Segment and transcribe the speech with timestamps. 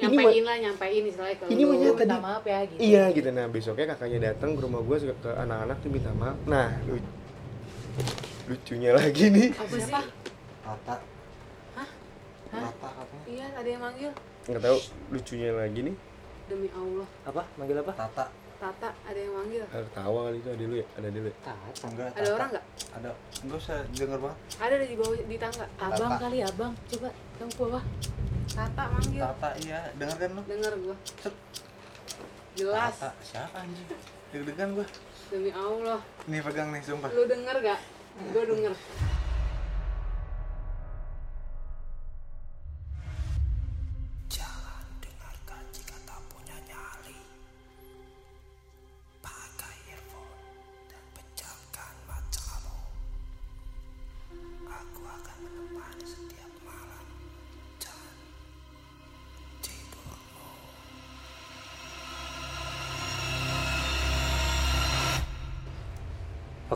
[0.00, 3.46] nyampein lah nyampein istilahnya kalau Ini lu mah minta maaf ya gitu iya gitu nah
[3.46, 7.12] besoknya kakaknya datang ke rumah gue ke anak-anak tuh minta maaf nah lu-
[8.46, 9.92] lucunya lagi nih apa sih
[10.60, 10.96] Tata.
[11.74, 11.88] Hah?
[12.48, 13.22] Tata katanya.
[13.26, 14.10] iya ada yang manggil
[14.42, 14.78] nggak tahu
[15.10, 15.94] lucunya lagi nih
[16.46, 18.26] demi Allah apa manggil apa Tata.
[18.56, 21.36] Tata ada yang manggil ada tawa kali itu ada dulu ya ada dulu ya
[21.80, 22.06] Enggak.
[22.06, 22.32] ada Tata.
[22.34, 23.10] orang nggak Ada.
[23.40, 24.38] Enggak usah denger banget.
[24.58, 26.20] ada di bawah di tangga abang Tata.
[26.20, 27.84] kali abang coba kamu ke bawah
[28.50, 30.42] Tata manggil Tata iya, denger kan lu?
[30.44, 31.34] denger gua Set.
[32.54, 33.10] jelas Tata.
[33.20, 33.86] Siapa anjing?
[34.30, 34.86] Deg-degan gua.
[35.30, 37.08] demi Allah Nih pegang nih sumpah.
[37.10, 37.80] lu denger gak
[38.30, 38.72] gua denger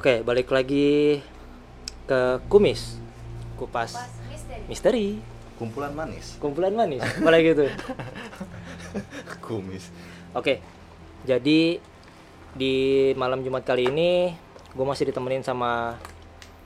[0.04, 1.24] Oke, balik lagi
[2.04, 3.00] ke kumis.
[3.56, 3.96] Kupas
[4.68, 5.16] misteri.
[5.56, 6.36] Kumpulan manis.
[6.36, 7.00] Kumpulan manis.
[7.00, 7.64] Apa gitu.
[9.48, 9.88] Kumis.
[10.36, 10.60] Oke.
[11.24, 11.80] Jadi
[12.52, 12.74] di
[13.16, 14.36] malam Jumat kali ini
[14.76, 15.96] gue masih ditemenin sama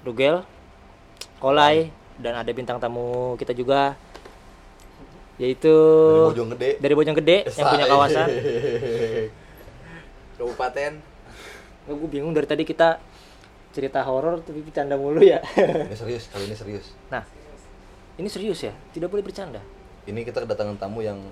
[0.03, 0.42] Rugel,
[1.39, 3.94] Kolai dan ada bintang tamu kita juga
[5.39, 6.70] yaitu Dari Bojong Gede.
[6.83, 8.28] dari Bojong Gede yang punya kawasan.
[10.42, 10.92] Kabupaten.
[11.86, 12.98] gue bingung dari tadi kita
[13.78, 15.38] cerita horor tapi bercanda mulu ya.
[15.86, 16.90] Ini serius, kali ini serius.
[17.06, 17.22] nah,
[18.18, 19.62] ini serius ya, tidak boleh bercanda.
[20.02, 21.22] Ini kita kedatangan tamu yang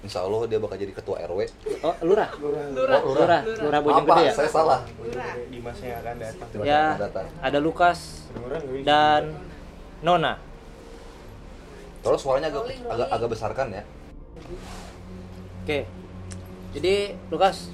[0.00, 1.44] Insya Allah dia bakal jadi ketua RW.
[1.82, 4.14] Oh, lurah, lurah Oh, lurah, lurah Bojong Apa?
[4.16, 4.32] Gede ya.
[4.32, 4.80] Saya salah.
[5.44, 7.26] di masa yang akan datang Ya, datang.
[7.36, 8.24] ada Lukas
[8.80, 9.36] dan
[10.00, 10.40] Nona.
[12.00, 13.82] Tolong suaranya agak, agak agak besarkan ya.
[15.60, 15.84] Oke.
[16.72, 16.94] Jadi
[17.28, 17.68] Lukas,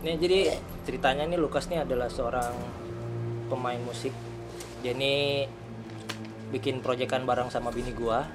[0.00, 0.38] nih jadi
[0.82, 2.52] ceritanya nih Lukas nih adalah seorang
[3.46, 4.10] pemain musik.
[4.82, 5.46] Dia nih
[6.50, 8.26] bikin proyekan bareng sama bini gua.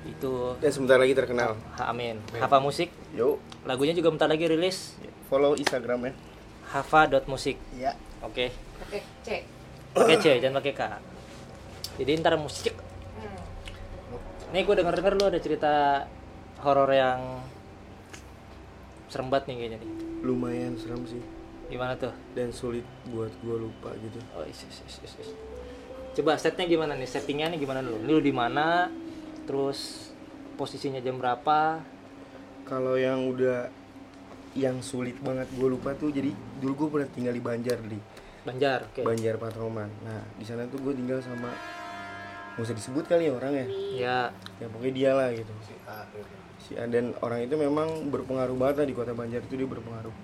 [0.00, 2.16] Itu dan sebentar lagi terkenal Ha Amin.
[2.36, 2.88] Hava Musik.
[3.12, 3.36] yuk
[3.68, 4.96] Lagunya juga bentar lagi rilis.
[5.28, 6.16] follow instagramnya
[6.72, 7.54] Hava.musik.
[7.76, 8.50] ya Oke.
[8.80, 9.42] oke cek
[9.94, 10.82] Pakai C jangan pakai K.
[11.98, 12.74] Jadi ntar musik.
[14.50, 15.72] Nih gue denger denger lu ada cerita
[16.62, 17.38] horor yang
[19.06, 19.90] serem banget nih kayaknya nih.
[20.20, 21.22] lumayan serem sih
[21.70, 22.10] Gimana tuh?
[22.34, 25.30] dan sulit buat gue lupa gitu Oh, is, is, is, is, is.
[26.18, 27.06] Coba setnya gimana nih?
[27.06, 28.02] Settingnya nih gimana dulu?
[28.02, 28.90] Ini lu di mana?
[29.46, 30.10] Terus
[30.58, 31.78] posisinya jam berapa?
[32.70, 33.66] kalau yang udah
[34.54, 36.30] yang sulit banget gue lupa tuh jadi
[36.62, 37.98] dulu gue pernah tinggal di Banjar di
[38.46, 38.86] Banjar.
[38.86, 39.02] Oke.
[39.02, 41.50] Banjar Patroman nah di sana tuh gue tinggal sama
[42.54, 44.18] nggak usah disebut kali ya orangnya Ya,
[44.62, 45.50] ya pokoknya dia lah gitu
[46.62, 50.14] si A dan orang itu memang berpengaruh banget lah di kota Banjar itu dia berpengaruh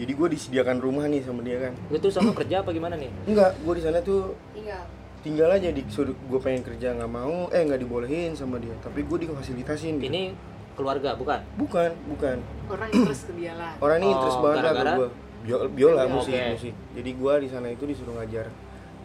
[0.00, 1.72] jadi gue disediakan rumah nih sama dia kan.
[1.92, 3.10] Lu tuh sama kerja apa gimana nih?
[3.28, 4.82] enggak gue di sana tuh tinggal.
[5.22, 8.72] tinggal aja di gue pengen kerja nggak mau eh nggak dibolehin sama dia.
[8.80, 10.08] Tapi gue difasilitasin gitu.
[10.08, 10.32] Ini
[10.72, 11.40] keluarga bukan?
[11.60, 12.36] bukan bukan.
[12.72, 13.76] Orang interest ke dia lah.
[13.78, 15.08] Orang ini Oh, interest banget lah gue
[15.42, 16.12] Bio- biola Oke.
[16.22, 16.74] musik musik.
[16.94, 18.46] Jadi gue di sana itu disuruh ngajar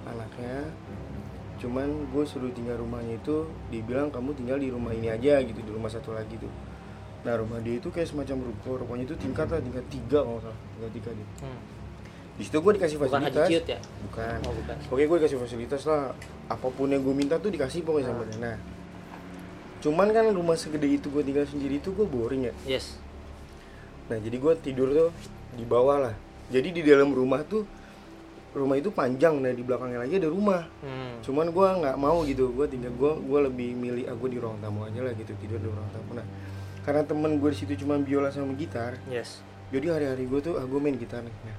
[0.05, 0.69] anaknya.
[1.57, 5.71] Cuman gue suruh tinggal rumahnya itu dibilang kamu tinggal di rumah ini aja gitu di
[5.73, 6.49] rumah satu lagi tuh
[7.27, 10.55] nah rumah dia itu kayak semacam ruko rupanya itu tingkat lah tingkat tiga kalau salah
[10.71, 11.59] tingkat tiga dia Hmm.
[12.33, 13.79] di situ gue dikasih Bukan Haji fasilitas Ciut ya?
[14.01, 14.75] bukan Oh, bukan.
[14.87, 16.01] pokoknya gue dikasih fasilitas lah
[16.47, 18.55] apa pun yang gue minta tuh dikasih pokoknya sama dia nah
[19.77, 22.97] cuman kan rumah segede itu gue tinggal sendiri itu gue boring ya Yes.
[24.07, 25.09] Nah jadi gue tidur tuh
[25.51, 26.15] di bawah lah.
[26.47, 27.67] Jadi di dalam rumah tuh
[28.53, 30.63] rumah itu panjang, nah di belakangnya lagi ada rumah.
[30.79, 31.19] Hmm.
[31.19, 34.81] Cuman gue nggak mau gitu, gue tinggal gue gue lebih milih aku di ruang tamu
[34.81, 36.15] aja lah gitu tidur di ruang tamu.
[36.15, 36.23] Nah
[36.87, 39.43] karena temen gue di situ cuma biola sama gitar, Yes.
[39.67, 41.35] jadi hari-hari gue tuh ah gue main gitar nih.
[41.43, 41.57] Nah,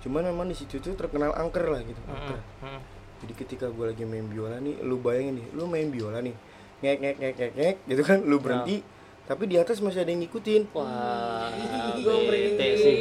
[0.00, 2.02] cuman memang di situ tuh terkenal angker lah gitu.
[2.04, 2.42] angker.
[2.58, 2.74] Hmm.
[2.74, 2.80] Hmm.
[3.18, 6.34] Jadi ketika gue lagi main biola nih, lu bayangin nih, lu main biola nih,
[6.80, 8.82] ngek ngek ngek ngek ngek gitu kan, lu berhenti,
[9.24, 10.62] tapi di atas masih ada yang ngikutin.
[10.72, 11.54] Wah,
[11.94, 12.14] gue
[12.74, 12.96] sih.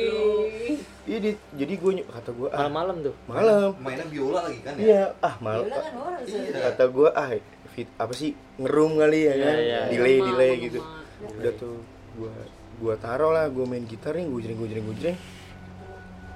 [1.07, 3.15] Iya, di- jadi gue kata gue ah Malam-malam tuh.
[3.25, 4.83] malam Mainnya biola lagi kan ya?
[4.83, 5.63] Iya, ah malam.
[5.63, 7.30] Biola kan orang bisa Kata gue ah
[7.71, 9.80] fit apa sih ngerum kali ya Iya, kan, iya.
[9.88, 10.65] delay Lemah, delay lemah.
[10.68, 10.80] gitu.
[11.24, 11.81] Udah tuh
[12.18, 12.34] gue
[12.78, 15.18] gue taruh lah, gue main gitar nih, gue jreng gue jreng gue jreng.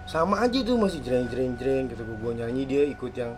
[0.09, 3.37] Sama aja tuh masih jreng jreng jreng gitu gue nyanyi dia ikut yang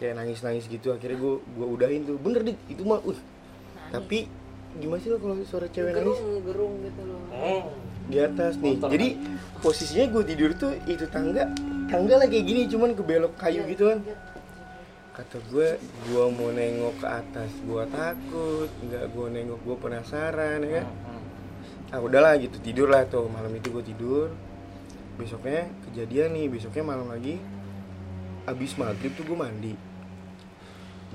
[0.00, 2.16] kayak nangis nangis gitu akhirnya gue gue udahin tuh.
[2.16, 3.18] Bener dit itu mah uh.
[3.88, 4.28] Tapi
[4.78, 6.16] gimana sih lo kalau suara cewek nangis?
[6.16, 7.20] Gerung gerung gitu loh.
[8.08, 8.80] Di atas nih.
[8.80, 9.08] Jadi
[9.60, 11.52] posisinya gue tidur tuh itu tangga
[11.88, 14.04] tangga lah kayak gini cuman ke belok kayu gitu kan
[15.18, 17.50] kata gue gue mau nengok ke atas.
[17.66, 18.70] Gue takut.
[18.86, 19.58] Nggak gue nengok.
[19.66, 20.86] Gue penasaran ya kan?
[20.86, 21.22] Hmm.
[21.90, 22.62] ah udahlah gitu.
[22.62, 23.26] Tidur lah tuh.
[23.26, 24.30] Malam itu gue tidur.
[25.18, 26.46] Besoknya kejadian nih.
[26.46, 27.42] Besoknya malam lagi.
[28.46, 29.74] Abis maghrib tuh gue mandi.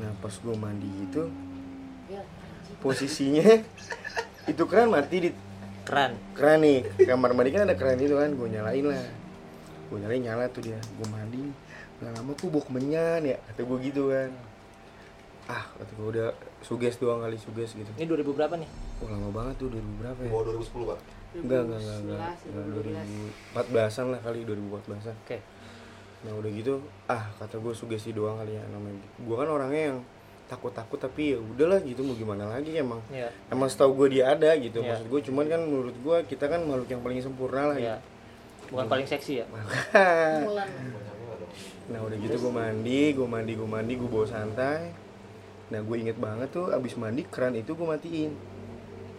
[0.03, 0.91] Nah pas gue mandi
[2.11, 2.19] Ya,
[2.83, 3.63] posisinya
[4.51, 5.29] itu keran mati di
[5.87, 6.19] Keren.
[6.35, 7.07] keran nih.
[7.07, 8.35] Kamar mandi kan ada keran itu kan.
[8.35, 8.99] Gue nyalain lah.
[9.87, 10.79] Gue nyalain nyala tuh dia.
[10.99, 11.62] Gue mandi
[12.03, 14.29] nggak lama tuh bau kemenyan ya kata gue gitu kan
[15.45, 16.27] ah kata gue udah
[16.61, 18.69] suges doang kali suges gitu Ini 2000 berapa nih?
[18.99, 20.99] oh lama banget tuh 2000 berapa ya Bawa 2010 pak.
[21.33, 22.93] enggak enggak enggak enggak, 2011,
[23.49, 25.37] enggak 2014an lah kali 2014an Oke.
[26.21, 26.73] nah udah gitu
[27.05, 29.99] ah kata gue sugesti doang kali ya namanya gue kan orangnya yang
[30.45, 33.27] takut takut tapi ya udahlah gitu mau gimana lagi emang Iya.
[33.49, 34.87] emang setahu gue dia ada gitu Iya.
[34.93, 37.95] maksud gue cuman kan menurut gue kita kan makhluk yang paling sempurna lah Iya.
[37.97, 38.11] gitu.
[38.71, 39.45] Bukan paling seksi ya?
[41.83, 44.93] Nah udah gitu gue mandi gue mandi gue mandi gue bawa santai
[45.67, 48.31] nah gue inget banget tuh abis mandi keran itu gue matiin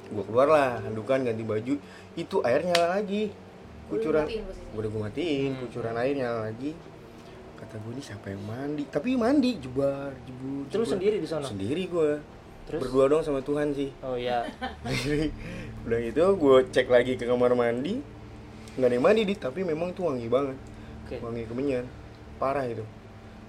[0.06, 1.74] gue keluar lah handukan ganti baju
[2.14, 3.34] itu air nyala lagi
[3.86, 4.44] kucuran gue
[4.74, 5.60] udah gue matiin Hmm.
[5.66, 6.72] kucuran air nyala lagi
[7.54, 10.86] kata gue ini siapa yang mandi tapi mandi jebar jebur jebur.
[10.86, 11.42] sendiri di sono?
[11.44, 12.10] sendiri gue
[12.64, 12.80] Terus?
[12.80, 14.40] berdua dong sama Tuhan sih Oh iya.
[15.84, 17.98] Udah gitu gue cek lagi ke kamar mandi
[18.74, 20.56] nggak ada yang mandi dit tapi memang itu wangi banget
[21.02, 21.18] Oke.
[21.18, 21.84] wangi kemenyan
[22.36, 22.84] parah itu.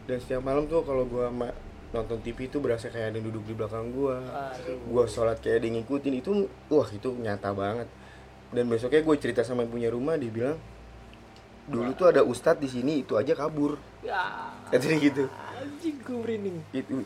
[0.05, 1.25] Dan setiap malam tuh kalau gue
[1.95, 4.15] nonton TV itu berasa kayak ada yang duduk di belakang gue
[4.67, 6.31] gue sholat kayak ada yang ngikutin itu
[6.69, 7.87] wah itu nyata banget.
[8.53, 10.57] Dan besoknya gue cerita sama yang punya rumah dia bilang
[11.65, 13.81] dulu tuh ada ustadz di sini itu aja kabur.
[14.05, 14.53] Ya.
[14.69, 15.25] dia gitu.
[15.57, 16.57] Anjing gue merinding.
[16.69, 17.01] itu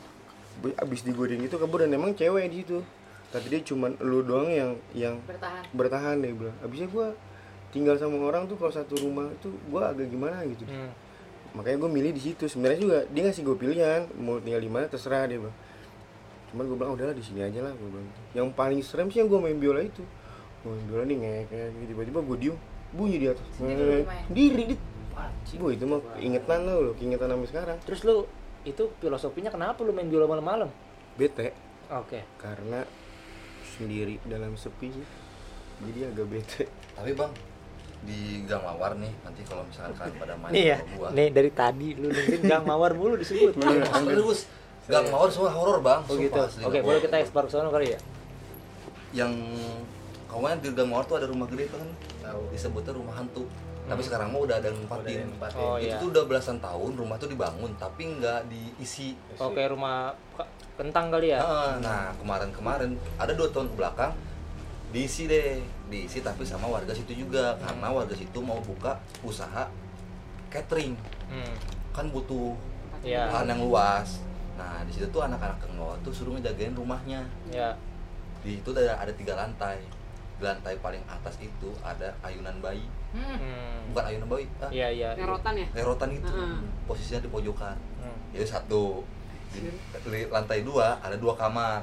[0.76, 2.84] abis digodain itu kabur dan emang cewek di situ.
[3.30, 5.64] Tapi dia cuman lu doang yang yang Bertahan.
[5.72, 6.58] bertahan dia bilang.
[6.60, 7.08] Abisnya gue
[7.72, 10.66] tinggal sama orang tuh kalau satu rumah itu gue agak gimana gitu.
[10.68, 10.92] Hmm.
[11.58, 12.46] Makanya gue milih di situ.
[12.46, 14.02] Sebenarnya juga dia ngasih gue pilihan.
[14.20, 15.56] Mau tinggal di mana terserah dia bang
[16.50, 19.30] cuman gue bilang udahlah di sini aja lah gue bilang yang paling serem sih yang
[19.30, 20.02] gue main biola itu.
[20.66, 21.92] Gua main biola nih ngek ngek gitu.
[21.94, 22.58] tiba-tiba gue diem.
[22.90, 23.46] Bunyi di atas.
[23.54, 24.82] Sendiri dit.
[25.14, 25.60] Anjing.
[25.62, 27.78] gue itu mah ingetan lo lo ingetan sampai sekarang.
[27.86, 28.26] Terus lu
[28.66, 30.70] itu filosofinya kenapa lu main biola malam-malam?
[31.20, 31.54] bete.
[31.90, 32.22] Oke.
[32.42, 32.86] karena
[33.78, 34.90] sendiri dalam sepi.
[34.90, 35.08] Sih
[35.86, 36.64] jadi agak bete.
[36.98, 37.32] Tapi bang
[38.00, 41.08] di Gang Mawar nih nanti kalau misalkan kalian pada main Nih ya, gua.
[41.12, 43.54] nih dari tadi lu dengerin Gang Mawar mulu disebut.
[44.08, 44.48] Serius.
[44.88, 46.02] Gang Mawar semua horor bang.
[46.08, 46.40] Oh gitu.
[46.66, 48.00] Oke, boleh kita eksplor ke sana kali ya?
[49.12, 49.34] Yang
[50.26, 51.86] kawan di Gang Mawar tuh ada rumah gede kan.
[52.50, 53.46] Disebutnya rumah hantu.
[53.90, 55.26] Tapi sekarang mah udah ada yang nempatin.
[55.58, 55.98] Oh, itu iya.
[55.98, 59.18] tuh udah belasan tahun rumah tuh dibangun tapi nggak diisi.
[59.42, 61.42] Oke, rumah ke- kentang kali ya?
[61.42, 64.14] Ah, Nah kemarin-kemarin ada dua tahun ke belakang
[64.90, 65.58] diisi deh,
[65.90, 69.66] diisi tapi sama warga situ juga karena warga situ mau buka usaha
[70.48, 70.94] catering
[71.30, 71.54] Hmm.
[71.92, 72.58] kan butuh
[73.00, 73.30] Iya.
[73.30, 74.20] lahan yang luas.
[74.58, 77.22] Nah di situ tuh anak-anak Kang tuh suruh ngejagain rumahnya.
[77.48, 77.72] Ya.
[78.42, 79.78] Di itu ada ada tiga lantai.
[80.36, 83.36] Di lantai paling atas itu ada ayunan bayi, Hmm.
[83.36, 83.78] Hmm.
[83.92, 85.10] bukan ayunan bayi, ah, Iya, iya.
[85.14, 85.20] iya.
[85.20, 85.68] Nerotan ya?
[85.72, 86.28] lerotan itu.
[86.28, 86.58] Heeh.
[86.86, 87.76] Posisinya di pojokan.
[88.00, 88.18] Hmm.
[88.32, 89.04] Jadi satu
[89.52, 89.60] di,
[90.02, 91.82] di lantai dua ada dua kamar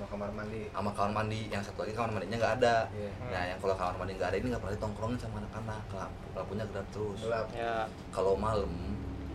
[0.00, 0.62] sama kamar mandi.
[0.72, 2.76] Sama kamar mandi yang satu lagi kamar mandinya nggak ada.
[2.88, 3.10] Iya.
[3.28, 5.82] nah yang kalau kamar mandi nggak ada ini nggak pernah ditongkrongin sama anak-anak.
[5.92, 7.18] Lampu lampunya gelap terus.
[7.20, 7.46] Gelap.
[7.52, 7.84] Ya.
[8.08, 8.72] kalau malam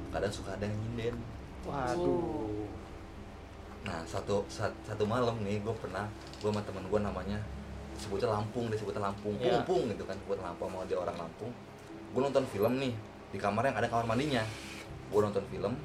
[0.09, 1.15] kadang suka ada yang nyinden
[1.67, 2.63] Waduh.
[3.83, 6.07] nah satu sat- satu malam nih gue pernah
[6.39, 7.35] gue sama temen gue namanya
[7.99, 9.35] sebutnya Lampung dia sebutnya Lampung.
[9.37, 9.61] Iya.
[9.67, 11.51] Pung gitu kan buat Lampung sama dia orang Lampung.
[12.09, 12.93] Gue nonton film nih
[13.29, 14.41] di kamar yang ada kamar mandinya.
[15.11, 15.75] Gue nonton film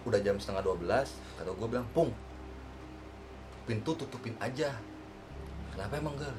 [0.00, 0.80] udah jam setengah 12
[1.36, 2.08] kata gue bilang Pung
[3.64, 4.72] pintu tutupin aja.
[5.74, 6.34] Kenapa emang gak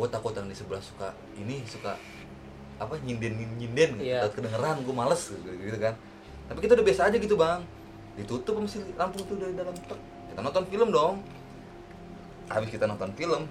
[0.00, 1.92] gue takut yang di sebelah suka ini suka
[2.80, 4.08] apa nyinden nyinden gitu.
[4.08, 4.24] Iya.
[4.24, 5.94] Takut kedengeran gue males gitu, gitu kan.
[6.48, 7.60] Tapi kita udah biasa aja gitu bang.
[8.16, 10.00] Ditutup si lampu tuh dari dalam Tek.
[10.32, 11.14] kita nonton film dong.
[12.50, 13.44] Habis kita nonton film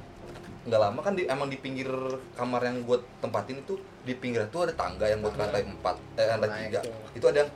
[0.67, 1.87] nggak lama kan di, emang di pinggir
[2.35, 6.27] kamar yang gue tempatin itu di pinggir itu ada tangga yang buat lantai empat eh
[6.35, 6.81] lantai tiga.
[7.15, 7.49] itu ada yang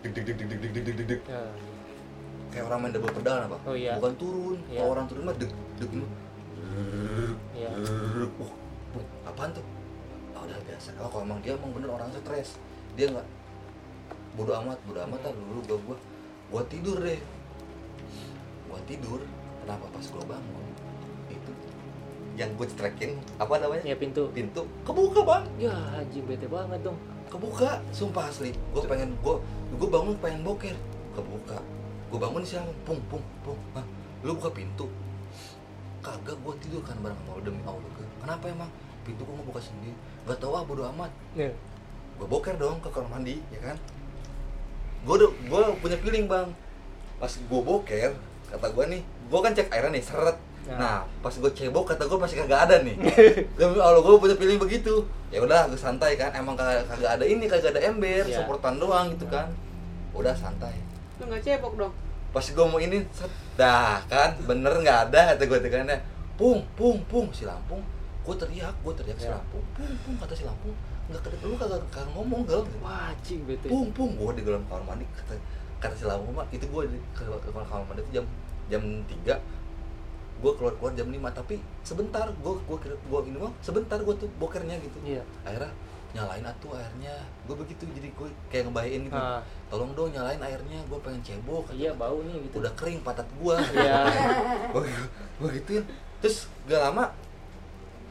[0.00, 1.42] dig dig dig dig dig dig dig Ya.
[2.54, 3.98] Kayak orang main double pedal apa Oh, iya.
[3.98, 4.78] bukan turun Iya.
[4.78, 5.90] kalau orang turun mah deg deg
[7.52, 7.70] Iya.
[9.24, 9.62] Apaan tuh?
[10.32, 10.90] Ah, udah biasa.
[10.96, 12.58] Oh, kalau emang dia emang bener orang stres,
[12.92, 13.26] dia nggak
[14.34, 15.96] bodo amat, bodo amat lah dulu gua gua
[16.48, 17.18] gua tidur deh.
[18.66, 19.22] Gua tidur,
[19.60, 20.66] kenapa pas gua bangun
[21.28, 21.50] itu
[22.34, 24.26] yang gue cetekin apa namanya Ya pintu.
[24.28, 26.98] pintu kebuka bang Ya, anjing bete banget dong.
[27.24, 29.34] kebuka sumpah asli gue pengen gue
[29.72, 30.74] gue bangun pengen boker
[31.12, 31.58] kebuka
[32.14, 33.82] gue bangun siang pung pung pung Hah,
[34.22, 34.86] lu buka pintu.
[35.98, 38.06] Kagak gue tidur kan bareng sama lu demi allah Ke.
[38.22, 38.70] kenapa emang?
[39.02, 39.98] Pintu gue mau buka sendiri.
[40.22, 41.10] Nggak tahu ah bodo amat.
[41.34, 41.50] Nih.
[42.14, 43.76] gue boker dong ke kamar mandi ya kan?
[45.02, 46.54] Gue gue punya feeling bang.
[47.18, 48.14] Pas gue boker
[48.46, 50.38] kata gue nih gue kan cek airnya nih seret.
[50.64, 50.78] Ya.
[50.78, 52.94] nah pas gue cebok kata gue pasti kagak ada nih.
[53.58, 55.02] Demi allah gue punya feeling begitu.
[55.34, 56.30] Ya udah gue santai kan.
[56.30, 58.38] Emang kagak, kagak ada ini kagak ada ember Ya.
[58.38, 59.50] supportan doang gitu kan.
[60.14, 60.78] Udah santai.
[61.18, 61.94] Lu nggak cebok dong.
[62.34, 63.06] Pas gue mau ini
[63.54, 64.34] dah kan?
[64.42, 65.98] Bener nggak ada kata gue tekannya
[66.34, 67.30] pung pung pung.
[67.30, 67.78] Si Lampung.
[68.26, 69.38] Gue teriak gue teriak si Ya.
[69.38, 69.62] Lampung.
[69.78, 70.74] Pung pung kata si Lampung.
[71.06, 72.66] Nggak kata lu kagak kagak ngomong gal.
[72.82, 73.70] Wajing bete.
[73.70, 74.18] pung pung.
[74.18, 75.38] Gue di dalam kamar mandi kata
[75.78, 78.26] kata si Lampung mah itu gue di ke, ke kamar mandi itu jam
[78.66, 79.38] jam tiga.
[80.42, 84.26] Gue keluar keluar jam 5 tapi sebentar gue gue gue ini mah sebentar gue tuh
[84.42, 84.98] bokernya gitu.
[85.06, 85.22] Iya.
[85.46, 85.70] akhirnya
[86.14, 87.10] nyalain atuh airnya
[87.44, 89.42] gue begitu jadi gue kayak ngebayain gitu Ah.
[89.66, 92.62] tolong dong nyalain airnya gue pengen cebok Iya bau nih gitu.
[92.62, 94.06] udah kering pantat gua Iya.
[94.70, 94.86] gua,
[95.36, 95.82] gua gituin
[96.18, 97.10] terus gak lama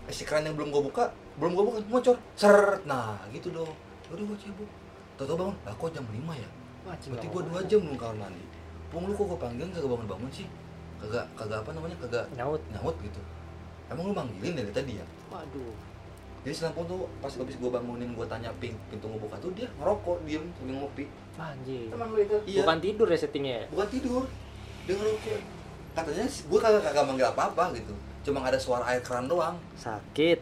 [0.07, 1.03] si keran yang belum gua buka
[1.35, 3.71] belum gua buka ngocor seret nah gitu dong
[4.09, 4.69] udah gua cebok
[5.15, 6.49] tau tau bangun lah kok jam 5 ya
[6.83, 7.09] Wajing.
[7.09, 7.39] berarti mau.
[7.41, 8.43] dua jam belum kamar mandi
[8.89, 10.47] pung lu kok gua panggil kagak bangun bangun sih
[10.99, 12.59] kagak kagak apa namanya kagak Nyaut.
[12.69, 13.21] nyaut gitu
[13.87, 15.71] emang lu manggilin dari tadi ya Waduh.
[16.43, 20.17] Jadi selampung tuh pas habis gua bangunin gua tanya ping pintu ngebuka tuh dia ngerokok
[20.23, 21.89] diem sambil ngopi Anjing.
[21.89, 22.37] Teman lu itu.
[22.45, 23.65] iya Bukan tidur ya settingnya ya?
[23.69, 24.23] bukan tidur
[24.83, 25.39] dia ngerokok
[25.93, 30.41] katanya gue kagak kagak manggil apa apa gitu cuma ada suara air keran doang Sakit.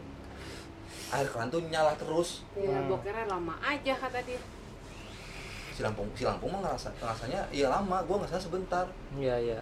[1.09, 2.87] air keran tuh nyala terus Iya, Hmm.
[2.89, 4.39] bokernya lama aja kata dia.
[5.71, 9.59] si Lampung si Lampung mah ngerasa ngerasanya iya lama gue ngerasa sebentar Iya iya.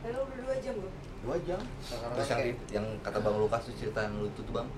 [0.00, 0.92] Dan lu udah dua jam loh.
[1.20, 1.60] dua jam
[2.14, 2.40] terus yang,
[2.74, 4.68] yang kata bang Lukas tuh cerita yang lu itu tuh bang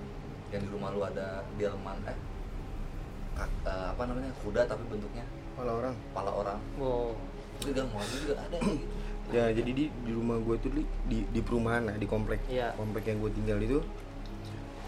[0.53, 2.17] yang di rumah lu ada delman eh
[3.33, 5.95] kak- eh, apa namanya kuda tapi bentuknya Kepala orang.
[6.07, 7.13] kepala orang Wow.
[7.55, 8.85] itu gang mau juga ada gitu
[9.31, 12.75] Ya jadi di di rumah gue tuh di, di di perumahan nah di komplek Iya.
[12.75, 13.79] komplek yang gue tinggal itu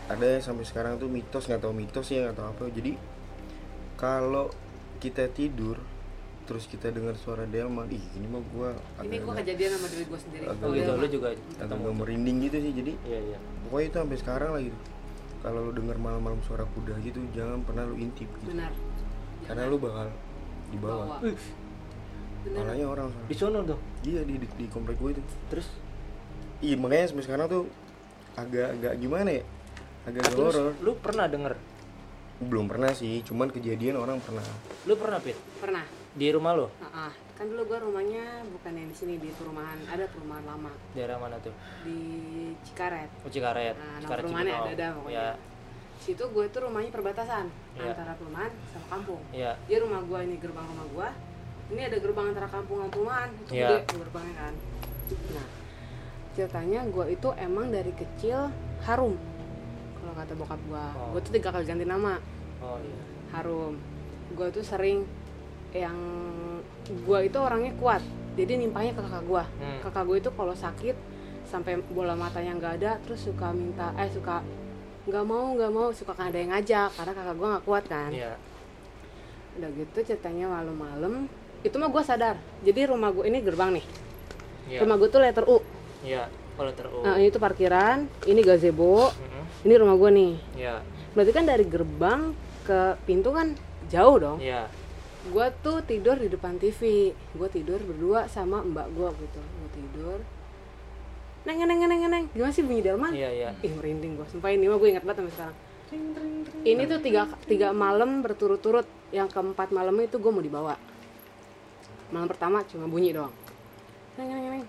[0.05, 2.93] ada sampai sekarang tuh mitos nggak tahu mitos ya atau apa jadi
[3.95, 4.51] kalau
[4.97, 5.79] kita tidur
[6.45, 8.69] terus kita dengar suara delman ih ini mah gue
[9.01, 10.43] Ini gua kejadian sama diri gua sendiri.
[10.45, 13.37] Agak Oh Kalau gitu, dia lu mah- juga agak merinding gitu sih jadi Iya iya.
[13.63, 14.77] pokoknya itu sampai sekarang lah gitu
[15.45, 18.73] kalau lu dengar malam-malam suara kuda gitu jangan pernah lu intip gitu Benar.
[19.45, 20.09] karena lu bakal
[20.73, 21.21] dibawa
[22.45, 23.09] malahnya orang.
[23.25, 23.77] Di sono tuh.
[24.05, 25.65] iya di, di di komplek gue itu Terus
[26.61, 27.63] iya makanya sampai sekarang tuh
[28.37, 29.43] agak agak gimana ya
[30.05, 31.53] agak agak terus horor lu pernah denger?
[32.35, 34.43] belum pernah sih cuman kejadian orang pernah
[34.85, 35.39] Lu pernah Pit?
[35.57, 35.87] Pernah.
[36.13, 36.67] Di rumah lu?
[36.67, 37.24] Heeh.
[37.35, 41.35] Kan dulu gua rumahnya bukan yang di sini di perumahan, ada perumahan lama Daerah mana
[41.37, 41.51] tuh?
[41.83, 41.99] di
[42.63, 43.11] Cikaret.
[43.21, 43.75] Oh, Cikaret.
[43.75, 44.71] Nah, Cikaret perumahannya Cibinong.
[44.71, 45.11] ada-ada pokoknya.
[45.13, 45.29] Iya.
[45.95, 47.91] Situ gue tuh rumahnya perbatasan Iya.
[47.91, 49.21] antara perumahan sama kampung.
[49.29, 49.51] Iya.
[49.65, 51.09] Dia rumah gua ini gerbang rumah gua.
[51.65, 53.29] Ini ada gerbang antara kampung sama perumahan.
[53.37, 53.67] Itu Iya.
[53.83, 54.53] gede gerbangnya kan.
[55.29, 55.47] Nah,
[56.31, 58.47] ceritanya gua itu emang dari kecil
[58.81, 59.19] harum.
[59.95, 61.11] Kalau kata bokap gua, Oh.
[61.11, 62.15] gua tuh tiga kali ganti nama.
[62.57, 62.95] Oh iya.
[63.27, 63.75] harum
[64.31, 65.03] gue tuh sering
[65.69, 65.97] yang
[66.87, 68.01] gue itu orangnya kuat
[68.35, 69.79] jadi nimpanya ke kakak gue Hmm.
[69.81, 70.95] kakak gue itu kalau sakit
[71.43, 74.41] sampai bola matanya nggak ada terus suka minta eh suka
[75.05, 78.33] nggak mau nggak mau suka ada yang ngajak karena kakak gue nggak kuat kan Iya.
[79.55, 83.85] udah gitu ceritanya malam-malam itu mah gue sadar jadi rumah gue ini gerbang nih
[84.67, 84.79] Iya.
[84.81, 85.61] rumah gue tuh letter U
[86.01, 86.25] Iya.
[86.55, 87.03] Kalau ter oh.
[87.03, 89.43] nah ini tuh parkiran ini gazebo Mm-mm.
[89.63, 90.75] ini rumah gue nih Iya.
[91.11, 92.31] berarti kan dari gerbang
[92.63, 93.53] ke pintu kan
[93.85, 94.65] jauh dong Iya.
[95.25, 99.41] Gue tuh tidur di depan TV gue tidur berdua sama mbak gue gitu.
[99.41, 100.19] Gue tidur.
[101.45, 102.25] Neng neng neng neng neng.
[102.33, 103.49] Gimana sih bunyi delman Iya iya.
[103.61, 105.57] ih merinding gue sumpah ini mah gue ingat banget sampai sekarang.
[106.65, 108.85] Ini tuh tiga tiga malam berturut-turut.
[109.13, 110.73] Yang keempat malam itu gue mau dibawa.
[112.13, 113.33] Malam pertama cuma bunyi doang.
[114.17, 114.65] Neng neng neng.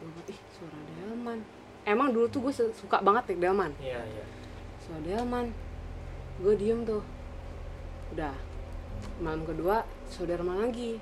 [0.00, 1.38] Gue ih suara delman.
[1.84, 3.72] Emang dulu tuh gue suka banget naik delman.
[3.80, 4.24] Iya iya.
[4.80, 5.52] suara delman.
[6.40, 7.04] Gue diem tuh.
[8.16, 8.49] Udah
[9.18, 10.96] malam kedua saudara delman lagi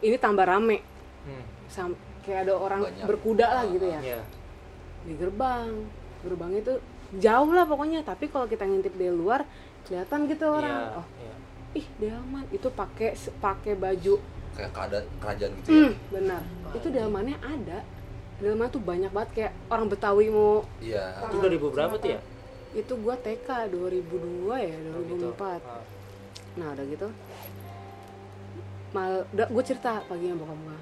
[0.00, 0.80] ini tambah rame
[1.20, 1.44] Hmm.
[1.66, 3.04] Sam- kayak ada orang Banyak.
[3.04, 4.20] berkuda lah gitu ya Iya.
[5.02, 5.84] di gerbang
[6.20, 6.72] gerbang itu
[7.14, 9.44] jauh lah pokoknya tapi kalau kita ngintip dari luar
[9.82, 10.96] kelihatan gitu orang Iya.
[10.96, 11.34] oh Iya.
[11.74, 14.14] ih delman itu pakai pakai baju
[14.54, 17.78] kayak keadaan kerajaan gitu ya hmm, benar itu delmannya ada
[18.38, 22.20] delman tuh banyak banget kayak orang betawi mau iya Itu 2000 berapa tuh ya?
[22.70, 25.28] itu gua TK 2002 ya Oh, gitu.
[25.28, 25.82] 2004 Ah.
[26.54, 27.08] nah udah gitu
[28.92, 30.78] mal udah gue cerita paginya bokap gua.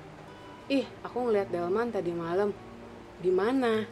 [0.67, 2.51] Ih aku ngeliat delman tadi malam.
[3.19, 3.87] Di mana?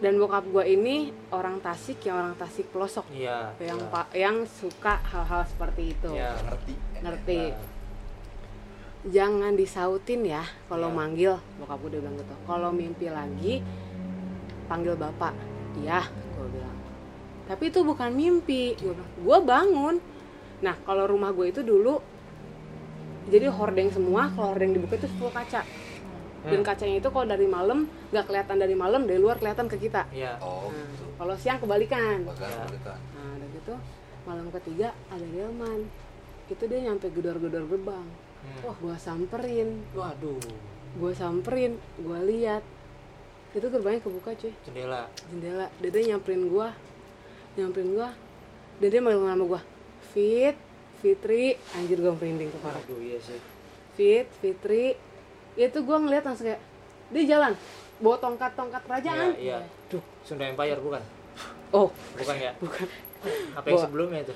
[0.00, 3.04] Dan bokap gua ini orang Tasik yang orang Tasik pelosok.
[3.12, 3.52] Iya.
[3.60, 6.10] yang pak yang suka hal-hal seperti itu.
[6.16, 6.32] Iya.
[6.40, 6.72] ngerti.
[7.04, 7.40] Ngerti.
[7.52, 7.68] Nah,
[9.08, 10.96] jangan disautin ya kalau Iya.
[10.96, 11.34] manggil.
[11.60, 12.34] Bokap gue udah bilang gitu.
[12.48, 13.54] Kalau mimpi lagi
[14.68, 15.36] panggil bapak.
[15.80, 16.76] Iya gue bilang.
[17.44, 18.76] Tapi itu bukan mimpi.
[18.80, 19.96] Gue bilang gue bangun.
[20.64, 22.00] Nah kalau rumah gue itu dulu
[23.28, 25.60] jadi hordeng semua kalau hordeng dibuka itu full kaca.
[26.40, 30.08] Dan kacanya itu kalau dari malam nggak kelihatan dari malam dari luar kelihatan ke kita.
[30.08, 30.40] Iya.
[30.40, 31.04] oh Nah, gitu.
[31.20, 32.24] kalau siang kebalikan.
[32.24, 32.96] Ya.
[33.12, 33.74] nah udah gitu
[34.24, 35.84] malam ketiga ada delman.
[36.48, 38.08] Itu dia nyampe gedor-gedor gerbang.
[38.40, 38.64] Hmm.
[38.64, 39.84] wah gua samperin.
[39.92, 40.40] Waduh,
[40.96, 42.64] gua samperin gua lihat.
[43.52, 44.56] Itu gerbangnya kebuka cuy.
[44.64, 45.12] Jendela.
[45.28, 45.68] jendela.
[45.76, 46.72] Dia, dia nyamperin gua.
[47.60, 48.16] Nyamperin gua.
[48.80, 49.60] Dan dia manggil nama gua.
[50.16, 50.56] Fit
[51.00, 53.38] Fitri anjir gua merinding tuh parah Waduh, iya sih.
[53.94, 54.94] Fit Fitri
[55.56, 56.60] itu gua ngeliat langsung kayak
[57.10, 57.52] dia jalan
[57.98, 59.56] bawa tongkat tongkat kerajaan Iya, iya.
[59.88, 61.00] Duh, Sunda Empire bukan?
[61.70, 62.50] oh Bukan ya?
[62.56, 62.86] bukan
[63.52, 63.84] Apa yang Bawa.
[63.84, 64.34] sebelumnya itu?